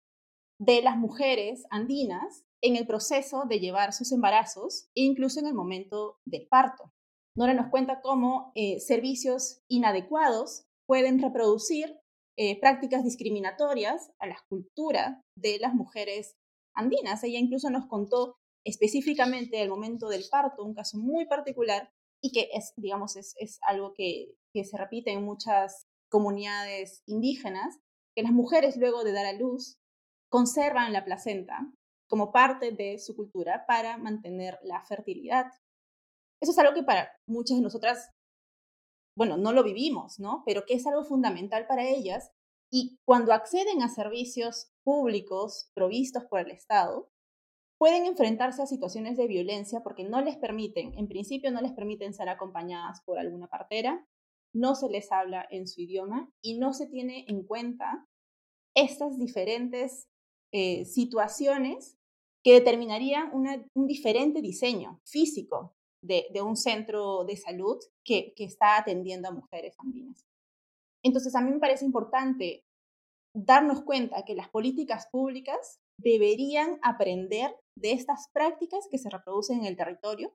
de 0.59 0.81
las 0.81 0.97
mujeres 0.97 1.65
andinas 1.69 2.43
en 2.61 2.75
el 2.75 2.87
proceso 2.87 3.43
de 3.47 3.59
llevar 3.59 3.93
sus 3.93 4.11
embarazos 4.11 4.87
e 4.95 5.01
incluso 5.01 5.39
en 5.39 5.47
el 5.47 5.53
momento 5.53 6.17
del 6.25 6.47
parto. 6.47 6.91
Nora 7.35 7.53
nos 7.53 7.69
cuenta 7.69 8.01
cómo 8.01 8.51
eh, 8.55 8.79
servicios 8.79 9.61
inadecuados 9.69 10.63
pueden 10.87 11.19
reproducir 11.19 11.99
eh, 12.37 12.59
prácticas 12.59 13.03
discriminatorias 13.03 14.11
a 14.19 14.27
la 14.27 14.37
cultura 14.49 15.21
de 15.37 15.59
las 15.59 15.73
mujeres 15.73 16.35
andinas. 16.75 17.23
Ella 17.23 17.39
incluso 17.39 17.69
nos 17.69 17.87
contó 17.87 18.35
específicamente 18.65 19.61
el 19.61 19.69
momento 19.69 20.07
del 20.07 20.23
parto, 20.31 20.63
un 20.63 20.73
caso 20.73 20.97
muy 20.97 21.25
particular 21.25 21.89
y 22.23 22.31
que 22.31 22.49
es, 22.53 22.73
digamos, 22.77 23.15
es, 23.17 23.59
algo 23.63 23.93
que, 23.93 24.35
que 24.53 24.63
se 24.63 24.77
repite 24.77 25.11
en 25.11 25.23
muchas 25.23 25.85
comunidades 26.09 27.03
indígenas, 27.05 27.77
que 28.15 28.23
las 28.23 28.31
mujeres 28.31 28.77
luego 28.77 29.03
de 29.03 29.11
dar 29.11 29.25
a 29.25 29.33
luz 29.33 29.77
conservan 30.31 30.93
la 30.93 31.03
placenta 31.03 31.71
como 32.09 32.31
parte 32.31 32.71
de 32.71 32.97
su 32.99 33.15
cultura 33.15 33.65
para 33.67 33.97
mantener 33.97 34.59
la 34.63 34.83
fertilidad. 34.85 35.47
Eso 36.41 36.51
es 36.51 36.57
algo 36.59 36.73
que 36.73 36.83
para 36.83 37.11
muchas 37.27 37.57
de 37.57 37.63
nosotras 37.63 38.09
bueno, 39.15 39.37
no 39.37 39.51
lo 39.51 39.63
vivimos, 39.63 40.19
¿no? 40.19 40.43
Pero 40.45 40.65
que 40.65 40.73
es 40.73 40.87
algo 40.87 41.03
fundamental 41.03 41.67
para 41.67 41.87
ellas. 41.87 42.31
Y 42.71 42.97
cuando 43.05 43.33
acceden 43.33 43.83
a 43.83 43.89
servicios 43.89 44.71
públicos 44.83 45.69
provistos 45.75 46.23
por 46.25 46.39
el 46.39 46.51
Estado, 46.51 47.09
pueden 47.83 48.05
enfrentarse 48.05 48.61
a 48.61 48.65
situaciones 48.65 49.17
de 49.17 49.27
violencia 49.27 49.83
porque 49.83 50.05
no 50.05 50.21
les 50.21 50.37
permiten, 50.37 50.97
en 50.97 51.09
principio 51.09 51.51
no 51.51 51.59
les 51.59 51.73
permiten 51.73 52.13
ser 52.13 52.29
acompañadas 52.29 53.01
por 53.01 53.19
alguna 53.19 53.49
partera, 53.49 54.07
no 54.53 54.73
se 54.75 54.87
les 54.87 55.11
habla 55.11 55.45
en 55.51 55.67
su 55.67 55.81
idioma 55.81 56.31
y 56.41 56.57
no 56.57 56.73
se 56.73 56.87
tiene 56.87 57.25
en 57.27 57.43
cuenta 57.43 58.07
estas 58.73 59.19
diferentes 59.19 60.07
eh, 60.53 60.85
situaciones 60.85 61.97
que 62.41 62.53
determinarían 62.53 63.29
un 63.33 63.85
diferente 63.85 64.41
diseño 64.41 65.01
físico 65.03 65.75
de, 66.01 66.41
un 66.41 66.55
centro 66.55 67.25
de 67.25 67.35
salud 67.35 67.79
que, 68.05 68.33
está 68.37 68.77
atendiendo 68.77 69.27
a 69.27 69.33
mujeres 69.33 69.75
andinas. 69.79 70.25
Entonces, 71.03 71.35
a 71.35 71.41
mí 71.41 71.51
me 71.51 71.59
parece 71.59 71.83
importante 71.83 72.63
darnos 73.35 73.81
cuenta 73.83 74.23
que 74.23 74.35
las 74.35 74.47
políticas 74.47 75.07
públicas 75.11 75.81
deberían 75.97 76.79
aprender 76.81 77.53
de 77.77 77.91
estas 77.91 78.29
prácticas 78.33 78.87
que 78.89 78.97
se 78.97 79.09
reproducen 79.09 79.59
en 79.59 79.65
el 79.65 79.77
territorio 79.77 80.33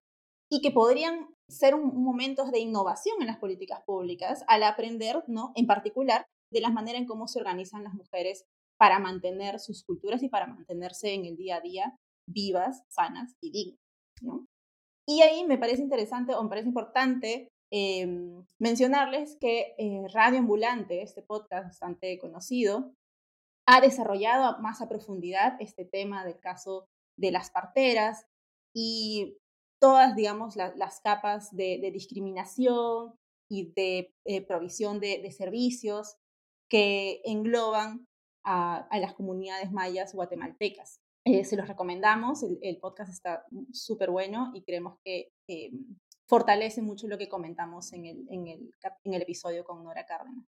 y 0.51 0.61
que 0.61 0.71
podrían 0.71 1.29
ser 1.49 1.75
un, 1.75 2.03
momentos 2.03 2.51
de 2.51 2.59
innovación 2.59 3.17
en 3.21 3.27
las 3.27 3.39
políticas 3.39 3.83
públicas 3.85 4.45
al 4.49 4.63
aprender, 4.63 5.23
¿no? 5.27 5.53
en 5.55 5.67
particular, 5.67 6.27
de 6.53 6.61
las 6.61 6.73
maneras 6.73 7.03
en 7.03 7.07
cómo 7.07 7.29
se 7.29 7.41
organizan 7.41 7.85
las 7.85 7.95
mujeres 7.95 8.45
para 8.79 8.99
mantener 8.99 9.61
sus 9.61 9.85
culturas 9.85 10.23
y 10.23 10.29
para 10.29 10.47
mantenerse 10.47 11.13
en 11.13 11.27
el 11.27 11.37
día 11.37 11.57
a 11.57 11.61
día 11.61 11.97
vivas, 12.27 12.83
sanas 12.89 13.35
y 13.43 13.51
dignas. 13.51 13.81
¿no? 14.23 14.47
Y 15.07 15.23
ahí 15.23 15.45
me 15.47 15.59
parece 15.59 15.83
interesante 15.83 16.35
o 16.35 16.43
me 16.43 16.49
parece 16.49 16.69
importante 16.69 17.49
em, 17.71 18.45
mencionarles 18.59 19.37
que 19.41 19.75
eh, 19.79 20.07
Radio 20.13 20.39
Ambulante, 20.39 21.03
este 21.03 21.23
podcast 21.23 21.65
bastante 21.65 22.19
conocido, 22.19 22.95
ha 23.67 23.81
desarrollado 23.81 24.61
más 24.63 24.81
a 24.81 24.89
profundidad 24.89 25.57
este 25.61 25.85
tema 25.85 26.25
del 26.25 26.41
caso 26.41 26.87
de 27.19 27.31
las 27.31 27.51
parteras 27.51 28.27
y 28.75 29.37
todas, 29.81 30.17
digamos, 30.17 30.57
las 30.57 31.01
capas 31.01 31.55
de, 31.55 31.91
discriminación 31.93 33.15
y 33.51 33.73
de 33.73 34.15
eh, 34.25 34.47
provisión 34.47 35.01
de, 35.01 35.31
servicios 35.33 36.17
que 36.71 37.21
engloban 37.25 38.07
a 38.45 38.99
las 38.99 39.13
comunidades 39.15 39.71
mayas 39.73 40.15
guatemaltecas. 40.15 41.01
Eh, 41.27 41.45
se 41.45 41.57
los 41.57 41.69
recomendamos, 41.69 42.43
el, 42.43 42.79
podcast 42.79 43.13
está 43.13 43.45
súper 43.73 44.11
bueno 44.11 44.51
y 44.55 44.63
creemos 44.63 44.99
que 45.05 45.31
fortalece 46.27 46.81
mucho 46.81 47.07
lo 47.07 47.19
que 47.19 47.29
comentamos 47.29 47.93
en 47.93 48.07
el, 48.07 48.27
en, 48.31 48.47
el, 48.49 48.75
en 49.05 49.15
el 49.15 49.23
episodio 49.23 49.65
con 49.65 49.85
Nora 49.85 50.07
Cárdenas. 50.07 50.47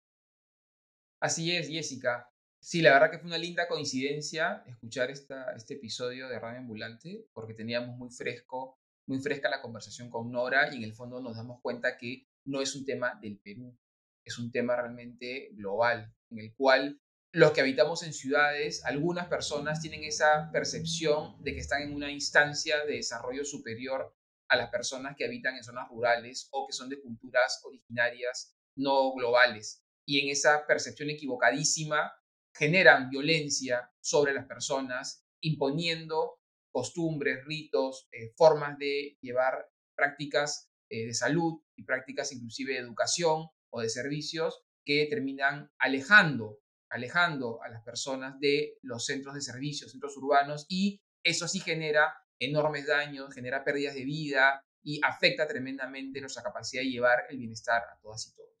Así 1.20 1.50
es, 1.50 1.68
Jessica. 1.68 2.28
Sí, 2.68 2.82
la 2.82 2.94
verdad 2.94 3.12
que 3.12 3.20
fue 3.20 3.28
una 3.28 3.38
linda 3.38 3.68
coincidencia 3.68 4.64
escuchar 4.66 5.08
esta, 5.12 5.52
este 5.52 5.74
episodio 5.74 6.28
de 6.28 6.40
Radio 6.40 6.58
Ambulante, 6.58 7.24
porque 7.32 7.54
teníamos 7.54 7.96
muy 7.96 8.10
fresco, 8.10 8.76
muy 9.06 9.20
fresca 9.20 9.48
la 9.48 9.62
conversación 9.62 10.10
con 10.10 10.32
Nora 10.32 10.74
y 10.74 10.78
en 10.78 10.82
el 10.82 10.92
fondo 10.92 11.20
nos 11.20 11.36
damos 11.36 11.60
cuenta 11.62 11.96
que 11.96 12.26
no 12.44 12.60
es 12.60 12.74
un 12.74 12.84
tema 12.84 13.20
del 13.22 13.38
Perú, 13.38 13.78
es 14.24 14.36
un 14.40 14.50
tema 14.50 14.74
realmente 14.74 15.50
global, 15.52 16.12
en 16.28 16.40
el 16.40 16.56
cual 16.56 17.00
los 17.30 17.52
que 17.52 17.60
habitamos 17.60 18.02
en 18.02 18.12
ciudades, 18.12 18.84
algunas 18.84 19.28
personas 19.28 19.80
tienen 19.80 20.02
esa 20.02 20.50
percepción 20.50 21.40
de 21.44 21.54
que 21.54 21.60
están 21.60 21.82
en 21.82 21.94
una 21.94 22.10
instancia 22.10 22.84
de 22.84 22.94
desarrollo 22.94 23.44
superior 23.44 24.12
a 24.48 24.56
las 24.56 24.70
personas 24.70 25.14
que 25.16 25.24
habitan 25.24 25.54
en 25.54 25.62
zonas 25.62 25.88
rurales 25.88 26.48
o 26.50 26.66
que 26.66 26.72
son 26.72 26.88
de 26.88 27.00
culturas 27.00 27.60
originarias 27.64 28.56
no 28.74 29.14
globales. 29.14 29.84
Y 30.04 30.18
en 30.18 30.30
esa 30.30 30.66
percepción 30.66 31.10
equivocadísima 31.10 32.12
generan 32.58 33.10
violencia 33.10 33.90
sobre 34.00 34.32
las 34.32 34.46
personas, 34.46 35.24
imponiendo 35.40 36.40
costumbres, 36.70 37.44
ritos, 37.44 38.08
eh, 38.12 38.32
formas 38.36 38.78
de 38.78 39.16
llevar 39.20 39.68
prácticas 39.94 40.70
eh, 40.88 41.06
de 41.06 41.14
salud 41.14 41.62
y 41.74 41.84
prácticas 41.84 42.32
inclusive 42.32 42.74
de 42.74 42.80
educación 42.80 43.48
o 43.70 43.80
de 43.80 43.88
servicios 43.88 44.62
que 44.84 45.06
terminan 45.10 45.70
alejando 45.78 46.60
alejando 46.88 47.62
a 47.62 47.68
las 47.68 47.82
personas 47.82 48.38
de 48.40 48.78
los 48.82 49.04
centros 49.04 49.34
de 49.34 49.40
servicios, 49.40 49.90
centros 49.90 50.16
urbanos, 50.16 50.66
y 50.68 51.02
eso 51.22 51.48
sí 51.48 51.60
genera 51.60 52.14
enormes 52.38 52.86
daños, 52.86 53.34
genera 53.34 53.64
pérdidas 53.64 53.94
de 53.94 54.04
vida 54.04 54.62
y 54.82 55.00
afecta 55.02 55.46
tremendamente 55.46 56.20
nuestra 56.20 56.42
capacidad 56.42 56.82
de 56.82 56.90
llevar 56.90 57.24
el 57.28 57.38
bienestar 57.38 57.82
a 57.82 57.98
todas 58.00 58.28
y 58.28 58.34
todos. 58.34 58.55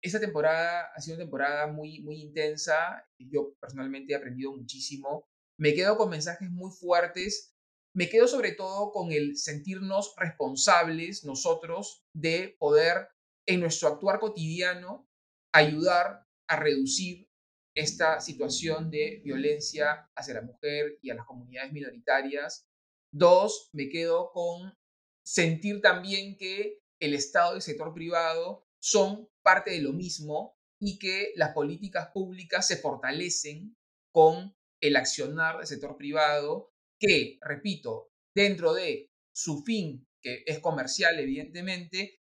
Esta 0.00 0.20
temporada 0.20 0.90
ha 0.94 1.00
sido 1.00 1.16
una 1.16 1.24
temporada 1.24 1.66
muy, 1.66 2.00
muy 2.00 2.20
intensa. 2.20 3.04
Yo 3.18 3.54
personalmente 3.60 4.12
he 4.12 4.16
aprendido 4.16 4.52
muchísimo. 4.52 5.28
Me 5.58 5.74
quedo 5.74 5.96
con 5.96 6.10
mensajes 6.10 6.50
muy 6.50 6.70
fuertes. 6.70 7.54
Me 7.94 8.08
quedo 8.08 8.28
sobre 8.28 8.52
todo 8.52 8.92
con 8.92 9.10
el 9.10 9.36
sentirnos 9.36 10.14
responsables 10.16 11.24
nosotros 11.24 12.04
de 12.14 12.56
poder 12.60 13.08
en 13.46 13.60
nuestro 13.60 13.88
actuar 13.88 14.20
cotidiano 14.20 15.08
ayudar 15.52 16.24
a 16.48 16.56
reducir 16.56 17.28
esta 17.74 18.20
situación 18.20 18.90
de 18.90 19.20
violencia 19.24 20.08
hacia 20.14 20.34
la 20.34 20.42
mujer 20.42 20.98
y 21.02 21.10
a 21.10 21.14
las 21.14 21.26
comunidades 21.26 21.72
minoritarias. 21.72 22.68
Dos, 23.12 23.70
me 23.72 23.88
quedo 23.88 24.30
con 24.32 24.76
sentir 25.24 25.80
también 25.80 26.36
que 26.36 26.80
el 27.00 27.14
Estado 27.14 27.54
y 27.54 27.56
el 27.56 27.62
sector 27.62 27.94
privado 27.94 28.67
son 28.82 29.28
parte 29.42 29.72
de 29.72 29.80
lo 29.80 29.92
mismo 29.92 30.56
y 30.80 30.98
que 30.98 31.32
las 31.36 31.52
políticas 31.52 32.10
públicas 32.12 32.66
se 32.66 32.76
fortalecen 32.76 33.76
con 34.12 34.54
el 34.80 34.96
accionar 34.96 35.58
del 35.58 35.66
sector 35.66 35.96
privado 35.96 36.72
que, 37.00 37.38
repito, 37.40 38.10
dentro 38.34 38.74
de 38.74 39.10
su 39.34 39.62
fin, 39.62 40.06
que 40.22 40.42
es 40.46 40.60
comercial 40.60 41.18
evidentemente, 41.18 42.20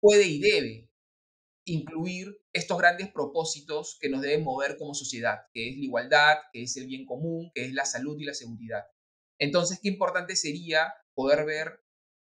puede 0.00 0.26
y 0.26 0.40
debe 0.40 0.90
incluir 1.66 2.38
estos 2.52 2.78
grandes 2.78 3.10
propósitos 3.10 3.98
que 4.00 4.08
nos 4.08 4.22
deben 4.22 4.44
mover 4.44 4.76
como 4.78 4.94
sociedad, 4.94 5.40
que 5.52 5.68
es 5.68 5.76
la 5.76 5.84
igualdad, 5.84 6.36
que 6.52 6.62
es 6.62 6.76
el 6.76 6.86
bien 6.86 7.04
común, 7.04 7.50
que 7.54 7.64
es 7.64 7.72
la 7.72 7.84
salud 7.84 8.16
y 8.20 8.24
la 8.24 8.34
seguridad. 8.34 8.84
Entonces, 9.40 9.80
qué 9.82 9.88
importante 9.88 10.36
sería 10.36 10.94
poder 11.14 11.44
ver, 11.44 11.80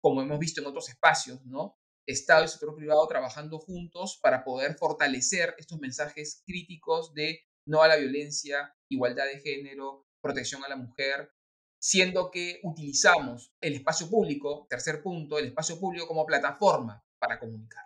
como 0.02 0.22
hemos 0.22 0.40
visto 0.40 0.62
en 0.62 0.68
otros 0.68 0.90
espacios, 0.90 1.44
¿no? 1.46 1.78
Estado 2.06 2.44
y 2.44 2.48
sector 2.48 2.76
privado 2.76 3.08
trabajando 3.08 3.60
juntos 3.60 4.20
para 4.22 4.44
poder 4.44 4.76
fortalecer 4.76 5.56
estos 5.58 5.80
mensajes 5.80 6.44
críticos 6.46 7.14
de 7.14 7.42
no 7.66 7.82
a 7.82 7.88
la 7.88 7.96
violencia, 7.96 8.76
igualdad 8.90 9.26
de 9.26 9.40
género, 9.40 10.06
protección 10.22 10.64
a 10.64 10.70
la 10.70 10.76
mujer, 10.76 11.32
siendo 11.82 12.32
que 12.32 12.60
utilizamos 12.64 13.54
el 13.62 13.74
espacio 13.74 14.10
público, 14.10 14.68
tercer 14.70 15.02
punto, 15.02 15.38
el 15.38 15.46
espacio 15.46 15.80
público 15.80 16.08
como 16.08 16.26
plataforma 16.26 17.04
para 17.20 17.40
comunicar. 17.40 17.84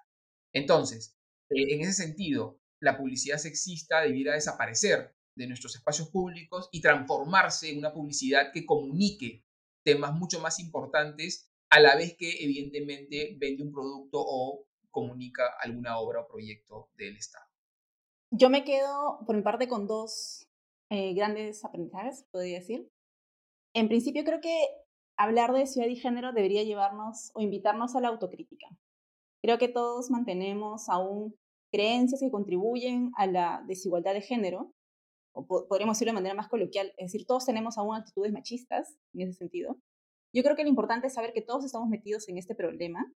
Entonces, 0.53 1.17
eh, 1.49 1.73
en 1.73 1.81
ese 1.81 1.93
sentido, 1.93 2.59
la 2.79 2.97
publicidad 2.97 3.37
sexista 3.37 4.01
debiera 4.01 4.33
desaparecer 4.33 5.15
de 5.35 5.47
nuestros 5.47 5.75
espacios 5.75 6.09
públicos 6.09 6.69
y 6.71 6.81
transformarse 6.81 7.71
en 7.71 7.79
una 7.79 7.93
publicidad 7.93 8.51
que 8.51 8.65
comunique 8.65 9.45
temas 9.83 10.13
mucho 10.13 10.39
más 10.41 10.59
importantes 10.59 11.51
a 11.69 11.79
la 11.79 11.95
vez 11.95 12.15
que 12.17 12.43
evidentemente 12.43 13.35
vende 13.39 13.63
un 13.63 13.71
producto 13.71 14.19
o 14.19 14.65
comunica 14.89 15.43
alguna 15.59 15.99
obra 15.99 16.21
o 16.21 16.27
proyecto 16.27 16.89
del 16.97 17.15
Estado. 17.15 17.45
Yo 18.31 18.49
me 18.49 18.63
quedo, 18.63 19.19
por 19.25 19.35
mi 19.35 19.41
parte, 19.41 19.67
con 19.67 19.87
dos 19.87 20.47
eh, 20.89 21.13
grandes 21.13 21.63
aprendizajes, 21.63 22.25
podría 22.31 22.59
decir. 22.59 22.89
En 23.73 23.87
principio, 23.87 24.23
creo 24.23 24.41
que 24.41 24.67
hablar 25.17 25.53
de 25.53 25.67
ciudad 25.67 25.87
y 25.87 25.95
género 25.95 26.33
debería 26.33 26.63
llevarnos 26.63 27.31
o 27.33 27.41
invitarnos 27.41 27.95
a 27.95 28.01
la 28.01 28.09
autocrítica. 28.09 28.67
Creo 29.41 29.57
que 29.57 29.67
todos 29.67 30.09
mantenemos 30.09 30.89
aún 30.89 31.35
creencias 31.71 32.21
que 32.21 32.31
contribuyen 32.31 33.11
a 33.17 33.27
la 33.27 33.63
desigualdad 33.67 34.13
de 34.13 34.21
género, 34.21 34.73
o 35.33 35.45
podríamos 35.45 35.97
decirlo 35.97 36.11
de 36.11 36.21
manera 36.21 36.35
más 36.35 36.49
coloquial, 36.49 36.93
es 36.97 37.11
decir, 37.11 37.27
todos 37.27 37.45
tenemos 37.45 37.77
aún 37.77 37.95
actitudes 37.95 38.31
machistas 38.31 38.97
en 39.13 39.21
ese 39.21 39.33
sentido. 39.33 39.77
Yo 40.37 40.43
creo 40.43 40.55
que 40.55 40.61
lo 40.61 40.69
importante 40.69 41.07
es 41.07 41.15
saber 41.15 41.33
que 41.33 41.41
todos 41.41 41.65
estamos 41.65 41.89
metidos 41.89 42.29
en 42.29 42.37
este 42.37 42.53
problema 42.53 43.11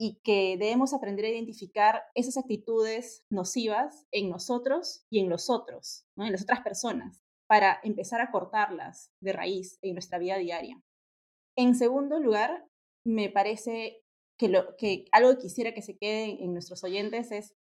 y 0.00 0.18
que 0.24 0.56
debemos 0.58 0.92
aprender 0.92 1.24
a 1.24 1.28
identificar 1.28 2.02
esas 2.16 2.36
actitudes 2.36 3.24
nocivas 3.30 4.08
en 4.10 4.30
nosotros 4.30 5.06
y 5.12 5.20
en 5.20 5.28
los 5.28 5.48
otros, 5.48 6.06
¿no? 6.16 6.26
en 6.26 6.32
las 6.32 6.42
otras 6.42 6.62
personas, 6.62 7.22
para 7.48 7.78
empezar 7.84 8.20
a 8.20 8.32
cortarlas 8.32 9.12
de 9.22 9.32
raíz 9.32 9.78
en 9.80 9.94
nuestra 9.94 10.18
vida 10.18 10.38
diaria. 10.38 10.82
En 11.56 11.76
segundo 11.76 12.18
lugar, 12.18 12.66
me 13.06 13.30
parece 13.30 14.02
que, 14.36 14.48
lo, 14.48 14.74
que 14.76 15.04
algo 15.12 15.30
que 15.36 15.42
quisiera 15.42 15.72
que 15.72 15.82
se 15.82 15.98
quede 15.98 16.42
en 16.42 16.52
nuestros 16.52 16.82
oyentes 16.82 17.30
es 17.30 17.54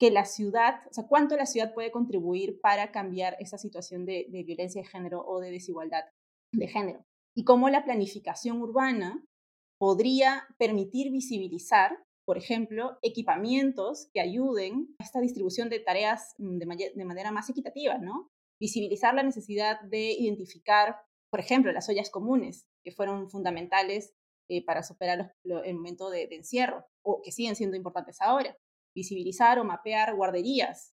que 0.00 0.10
la 0.10 0.24
ciudad, 0.24 0.80
o 0.90 0.92
sea, 0.92 1.06
cuánto 1.06 1.36
la 1.36 1.46
ciudad 1.46 1.72
puede 1.72 1.92
contribuir 1.92 2.60
para 2.60 2.90
cambiar 2.90 3.36
esa 3.38 3.58
situación 3.58 4.04
de, 4.06 4.26
de 4.28 4.42
violencia 4.42 4.82
de 4.82 4.88
género 4.88 5.24
o 5.24 5.38
de 5.38 5.52
desigualdad 5.52 6.02
de 6.52 6.66
género. 6.66 7.04
Y 7.34 7.44
cómo 7.44 7.68
la 7.68 7.84
planificación 7.84 8.62
urbana 8.62 9.24
podría 9.78 10.46
permitir 10.58 11.10
visibilizar, 11.10 11.98
por 12.24 12.38
ejemplo, 12.38 12.98
equipamientos 13.02 14.08
que 14.12 14.20
ayuden 14.20 14.94
a 14.98 15.04
esta 15.04 15.20
distribución 15.20 15.68
de 15.68 15.80
tareas 15.80 16.34
mm, 16.38 16.58
de, 16.58 17.04
manera 17.04 17.32
más 17.32 17.50
equitativa, 17.50 17.98
¿no? 17.98 18.30
Visibilizar 18.60 19.14
la 19.14 19.24
necesidad 19.24 19.80
de 19.82 20.12
identificar, 20.12 20.96
por 21.30 21.40
ejemplo, 21.40 21.72
las 21.72 21.88
ollas 21.88 22.10
comunes, 22.10 22.66
que 22.84 22.92
fueron 22.92 23.28
fundamentales 23.28 24.14
eh, 24.48 24.64
para 24.64 24.82
superar 24.82 25.34
el 25.44 25.74
momento 25.74 26.10
de, 26.10 26.28
de 26.28 26.36
encierro, 26.36 26.86
o 27.02 27.20
que 27.22 27.32
siguen 27.32 27.56
siendo 27.56 27.76
importantes 27.76 28.20
ahora. 28.20 28.56
Visibilizar 28.94 29.58
o 29.58 29.64
mapear 29.64 30.14
guarderías, 30.14 30.94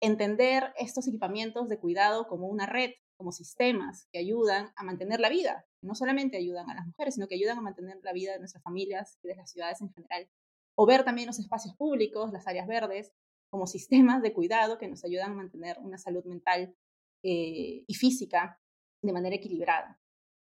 entender 0.00 0.72
estos 0.78 1.08
equipamientos 1.08 1.68
de 1.68 1.78
cuidado 1.78 2.28
como 2.28 2.46
una 2.46 2.66
red, 2.66 2.92
como 3.20 3.32
sistemas 3.32 4.08
que 4.12 4.18
ayudan 4.18 4.72
a 4.76 4.82
mantener 4.82 5.20
la 5.20 5.28
vida, 5.28 5.66
no 5.82 5.94
solamente 5.94 6.38
ayudan 6.38 6.70
a 6.70 6.74
las 6.74 6.86
mujeres, 6.86 7.16
sino 7.16 7.28
que 7.28 7.34
ayudan 7.34 7.58
a 7.58 7.60
mantener 7.60 7.98
la 8.02 8.14
vida 8.14 8.32
de 8.32 8.38
nuestras 8.38 8.64
familias 8.64 9.18
y 9.22 9.28
de 9.28 9.36
las 9.36 9.50
ciudades 9.50 9.78
en 9.82 9.92
general. 9.92 10.26
O 10.74 10.86
ver 10.86 11.04
también 11.04 11.26
los 11.26 11.38
espacios 11.38 11.76
públicos, 11.76 12.32
las 12.32 12.46
áreas 12.46 12.66
verdes, 12.66 13.12
como 13.50 13.66
sistemas 13.66 14.22
de 14.22 14.32
cuidado 14.32 14.78
que 14.78 14.88
nos 14.88 15.04
ayudan 15.04 15.32
a 15.32 15.34
mantener 15.34 15.76
una 15.80 15.98
salud 15.98 16.24
mental 16.24 16.74
eh, 17.22 17.84
y 17.86 17.94
física 17.94 18.58
de 19.02 19.12
manera 19.12 19.36
equilibrada. 19.36 20.00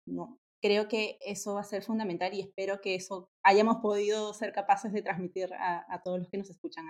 ¿no? 0.07 0.41
Creo 0.63 0.89
que 0.89 1.19
eso 1.21 1.57
va 1.57 1.61
a 1.61 1.65
ser 1.65 1.83
fundamental 1.83 2.33
y 2.33 2.41
espero 2.41 2.81
que 2.81 2.95
eso 2.95 3.29
hayamos 3.45 3.83
podido 3.83 4.33
ser 4.33 4.55
capaces 4.55 4.95
de 4.95 5.03
transmitir 5.03 5.53
a, 5.53 5.85
a 5.93 6.03
todos 6.03 6.21
los 6.21 6.31
que 6.31 6.39
nos 6.39 6.49
escuchan. 6.49 6.87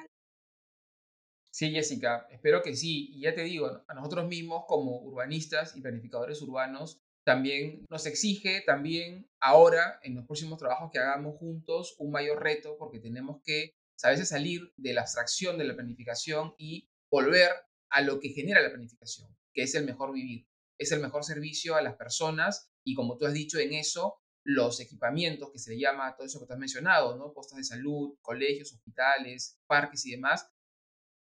Sí, 1.52 1.70
Jessica, 1.70 2.26
espero 2.30 2.62
que 2.62 2.74
sí. 2.74 3.10
Y 3.12 3.20
ya 3.20 3.34
te 3.34 3.42
digo, 3.42 3.84
a 3.86 3.94
nosotros 3.94 4.26
mismos 4.26 4.64
como 4.66 5.02
urbanistas 5.02 5.76
y 5.76 5.82
planificadores 5.82 6.40
urbanos 6.40 7.02
también 7.24 7.84
nos 7.90 8.06
exige 8.06 8.62
también 8.62 9.28
ahora, 9.38 10.00
en 10.02 10.14
los 10.14 10.24
próximos 10.24 10.58
trabajos 10.58 10.90
que 10.90 10.98
hagamos 10.98 11.36
juntos, 11.36 11.94
un 11.98 12.10
mayor 12.10 12.42
reto 12.42 12.76
porque 12.78 12.98
tenemos 12.98 13.42
que 13.44 13.74
a 14.02 14.08
veces 14.08 14.30
salir 14.30 14.72
de 14.76 14.94
la 14.94 15.02
abstracción 15.02 15.58
de 15.58 15.64
la 15.64 15.74
planificación 15.74 16.54
y 16.58 16.88
volver 17.10 17.50
a 17.90 18.00
lo 18.00 18.18
que 18.18 18.30
genera 18.30 18.62
la 18.62 18.70
planificación, 18.70 19.28
que 19.52 19.62
es 19.62 19.74
el 19.74 19.84
mejor 19.84 20.12
vivir, 20.12 20.48
es 20.78 20.90
el 20.90 21.00
mejor 21.00 21.22
servicio 21.22 21.76
a 21.76 21.82
las 21.82 21.94
personas 21.94 22.72
y 22.82 22.94
como 22.94 23.18
tú 23.18 23.26
has 23.26 23.34
dicho 23.34 23.58
en 23.58 23.74
eso, 23.74 24.16
los 24.44 24.80
equipamientos 24.80 25.50
que 25.52 25.58
se 25.58 25.72
le 25.72 25.78
llama 25.78 26.16
todo 26.16 26.26
eso 26.26 26.40
que 26.40 26.46
tú 26.46 26.54
has 26.54 26.58
mencionado, 26.58 27.16
¿no? 27.16 27.32
Postas 27.32 27.58
de 27.58 27.64
salud, 27.64 28.16
colegios, 28.22 28.72
hospitales, 28.72 29.60
parques 29.68 30.04
y 30.06 30.12
demás, 30.12 30.50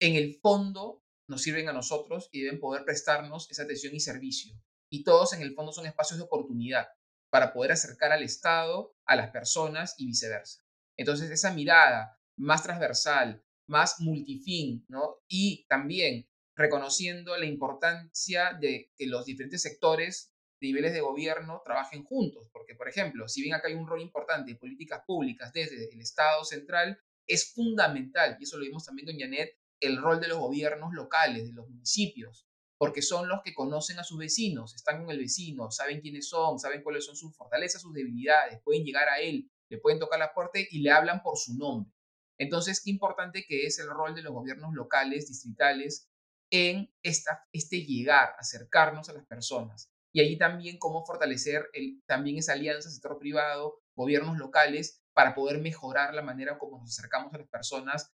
en 0.00 0.16
el 0.16 0.38
fondo 0.40 1.04
nos 1.28 1.42
sirven 1.42 1.68
a 1.68 1.72
nosotros 1.72 2.28
y 2.32 2.42
deben 2.42 2.58
poder 2.58 2.84
prestarnos 2.84 3.50
esa 3.50 3.62
atención 3.62 3.94
y 3.94 4.00
servicio 4.00 4.60
y 4.90 5.04
todos 5.04 5.32
en 5.32 5.42
el 5.42 5.54
fondo 5.54 5.72
son 5.72 5.86
espacios 5.86 6.18
de 6.18 6.24
oportunidad 6.24 6.88
para 7.30 7.52
poder 7.52 7.72
acercar 7.72 8.10
al 8.10 8.24
Estado 8.24 8.96
a 9.06 9.14
las 9.14 9.30
personas 9.30 9.94
y 9.98 10.06
viceversa. 10.06 10.64
Entonces, 10.96 11.30
esa 11.30 11.54
mirada 11.54 12.18
más 12.36 12.64
transversal, 12.64 13.42
más 13.68 14.00
multifin, 14.00 14.84
¿no? 14.88 15.18
Y 15.28 15.64
también 15.68 16.28
reconociendo 16.56 17.36
la 17.36 17.46
importancia 17.46 18.52
de 18.60 18.92
que 18.96 19.06
los 19.06 19.24
diferentes 19.24 19.62
sectores, 19.62 20.34
niveles 20.60 20.92
de 20.92 21.00
gobierno 21.00 21.62
trabajen 21.64 22.04
juntos, 22.04 22.48
porque, 22.52 22.74
por 22.74 22.88
ejemplo, 22.88 23.28
si 23.28 23.42
bien 23.42 23.54
acá 23.54 23.68
hay 23.68 23.74
un 23.74 23.86
rol 23.86 24.02
importante 24.02 24.50
en 24.50 24.58
políticas 24.58 25.02
públicas 25.06 25.52
desde 25.52 25.90
el 25.90 26.00
Estado 26.00 26.44
central, 26.44 27.00
es 27.26 27.52
fundamental, 27.54 28.36
y 28.40 28.42
eso 28.42 28.58
lo 28.58 28.64
vimos 28.64 28.84
también 28.84 29.06
con 29.06 29.18
Janet, 29.18 29.56
el 29.80 30.00
rol 30.00 30.20
de 30.20 30.28
los 30.28 30.38
gobiernos 30.38 30.92
locales, 30.92 31.46
de 31.46 31.52
los 31.52 31.68
municipios, 31.68 32.46
porque 32.78 33.02
son 33.02 33.28
los 33.28 33.42
que 33.42 33.54
conocen 33.54 33.98
a 33.98 34.04
sus 34.04 34.18
vecinos, 34.18 34.74
están 34.74 35.04
con 35.04 35.10
el 35.10 35.18
vecino, 35.18 35.70
saben 35.70 36.00
quiénes 36.00 36.28
son, 36.28 36.58
saben 36.58 36.82
cuáles 36.82 37.04
son 37.04 37.16
sus 37.16 37.36
fortalezas, 37.36 37.82
sus 37.82 37.92
debilidades, 37.92 38.60
pueden 38.64 38.84
llegar 38.84 39.08
a 39.08 39.20
él, 39.20 39.50
le 39.68 39.78
pueden 39.78 39.98
tocar 39.98 40.18
la 40.18 40.32
puerta 40.32 40.58
y 40.58 40.80
le 40.80 40.90
hablan 40.90 41.22
por 41.22 41.36
su 41.36 41.56
nombre. 41.56 41.92
Entonces, 42.38 42.80
qué 42.82 42.90
importante 42.90 43.44
que 43.46 43.66
es 43.66 43.78
el 43.78 43.90
rol 43.90 44.14
de 44.14 44.22
los 44.22 44.32
gobiernos 44.32 44.72
locales, 44.72 45.28
distritales, 45.28 46.08
en 46.50 46.92
esta, 47.02 47.46
este 47.52 47.84
llegar, 47.84 48.34
acercarnos 48.38 49.08
a 49.08 49.12
las 49.12 49.26
personas. 49.26 49.90
Y 50.12 50.20
allí 50.20 50.36
también 50.36 50.78
cómo 50.78 51.04
fortalecer 51.04 51.68
el, 51.72 52.02
también 52.06 52.38
esa 52.38 52.54
alianza 52.54 52.90
sector 52.90 53.18
privado, 53.18 53.80
gobiernos 53.94 54.38
locales, 54.38 55.02
para 55.12 55.34
poder 55.34 55.60
mejorar 55.60 56.14
la 56.14 56.22
manera 56.22 56.58
como 56.58 56.78
nos 56.78 56.88
acercamos 56.90 57.32
a 57.34 57.38
las 57.38 57.48
personas 57.48 58.12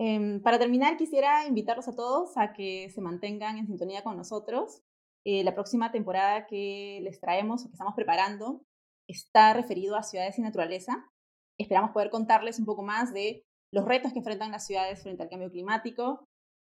Em, 0.00 0.40
para 0.40 0.60
terminar, 0.60 0.96
quisiera 0.96 1.44
invitarlos 1.48 1.88
a 1.88 1.96
todos 1.96 2.36
a 2.36 2.52
que 2.52 2.88
se 2.90 3.00
mantengan 3.00 3.58
en 3.58 3.66
sintonía 3.66 4.04
con 4.04 4.16
nosotros. 4.16 4.80
Eh, 5.24 5.42
la 5.42 5.54
próxima 5.54 5.90
temporada 5.90 6.46
que 6.46 7.00
les 7.02 7.18
traemos 7.18 7.64
o 7.64 7.66
que 7.66 7.72
estamos 7.72 7.94
preparando 7.96 8.62
está 9.08 9.54
referido 9.54 9.96
a 9.96 10.04
ciudades 10.04 10.38
y 10.38 10.42
naturaleza. 10.42 11.10
Esperamos 11.58 11.90
poder 11.90 12.10
contarles 12.10 12.60
un 12.60 12.64
poco 12.64 12.84
más 12.84 13.12
de 13.12 13.42
los 13.72 13.84
retos 13.86 14.12
que 14.12 14.20
enfrentan 14.20 14.52
las 14.52 14.66
ciudades 14.66 15.02
frente 15.02 15.24
al 15.24 15.30
cambio 15.30 15.50
climático, 15.50 16.24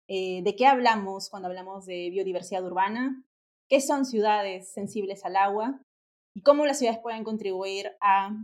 eh, 0.09 0.43
de 0.43 0.55
qué 0.57 0.67
hablamos 0.67 1.29
cuando 1.29 1.47
hablamos 1.47 1.85
de 1.85 2.09
biodiversidad 2.09 2.65
urbana, 2.65 3.23
qué 3.69 3.79
son 3.79 4.03
ciudades 4.03 4.73
sensibles 4.73 5.23
al 5.23 5.37
agua 5.37 5.79
y 6.35 6.41
cómo 6.41 6.65
las 6.65 6.77
ciudades 6.77 6.99
pueden 6.99 7.23
contribuir 7.23 7.89
a 8.01 8.35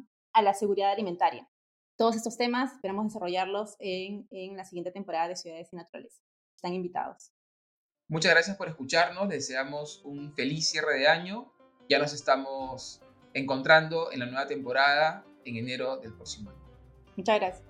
la 0.42 0.54
seguridad 0.54 0.94
alimentaria. 0.94 1.50
Todos 2.00 2.16
estos 2.16 2.38
temas 2.38 2.72
esperamos 2.72 3.08
desarrollarlos 3.08 3.76
en, 3.78 4.26
en 4.32 4.56
la 4.56 4.64
siguiente 4.64 4.90
temporada 4.90 5.28
de 5.28 5.36
Ciudades 5.36 5.68
y 5.74 5.76
Naturales. 5.76 6.24
Están 6.56 6.74
invitados. 6.74 7.34
Muchas 8.08 8.32
gracias 8.32 8.56
por 8.56 8.70
escucharnos. 8.70 9.28
Deseamos 9.28 10.02
un 10.06 10.34
feliz 10.34 10.70
cierre 10.70 10.98
de 10.98 11.10
año. 11.10 11.54
Ya 11.90 12.00
nos 12.00 12.14
estamos 12.14 13.02
encontrando 13.34 14.14
en 14.14 14.20
la 14.20 14.28
nueva 14.28 14.48
temporada 14.48 15.26
en 15.44 15.58
enero 15.58 15.98
del 15.98 16.14
próximo 16.14 16.52
año. 16.52 16.60
Muchas 17.18 17.38
gracias. 17.38 17.69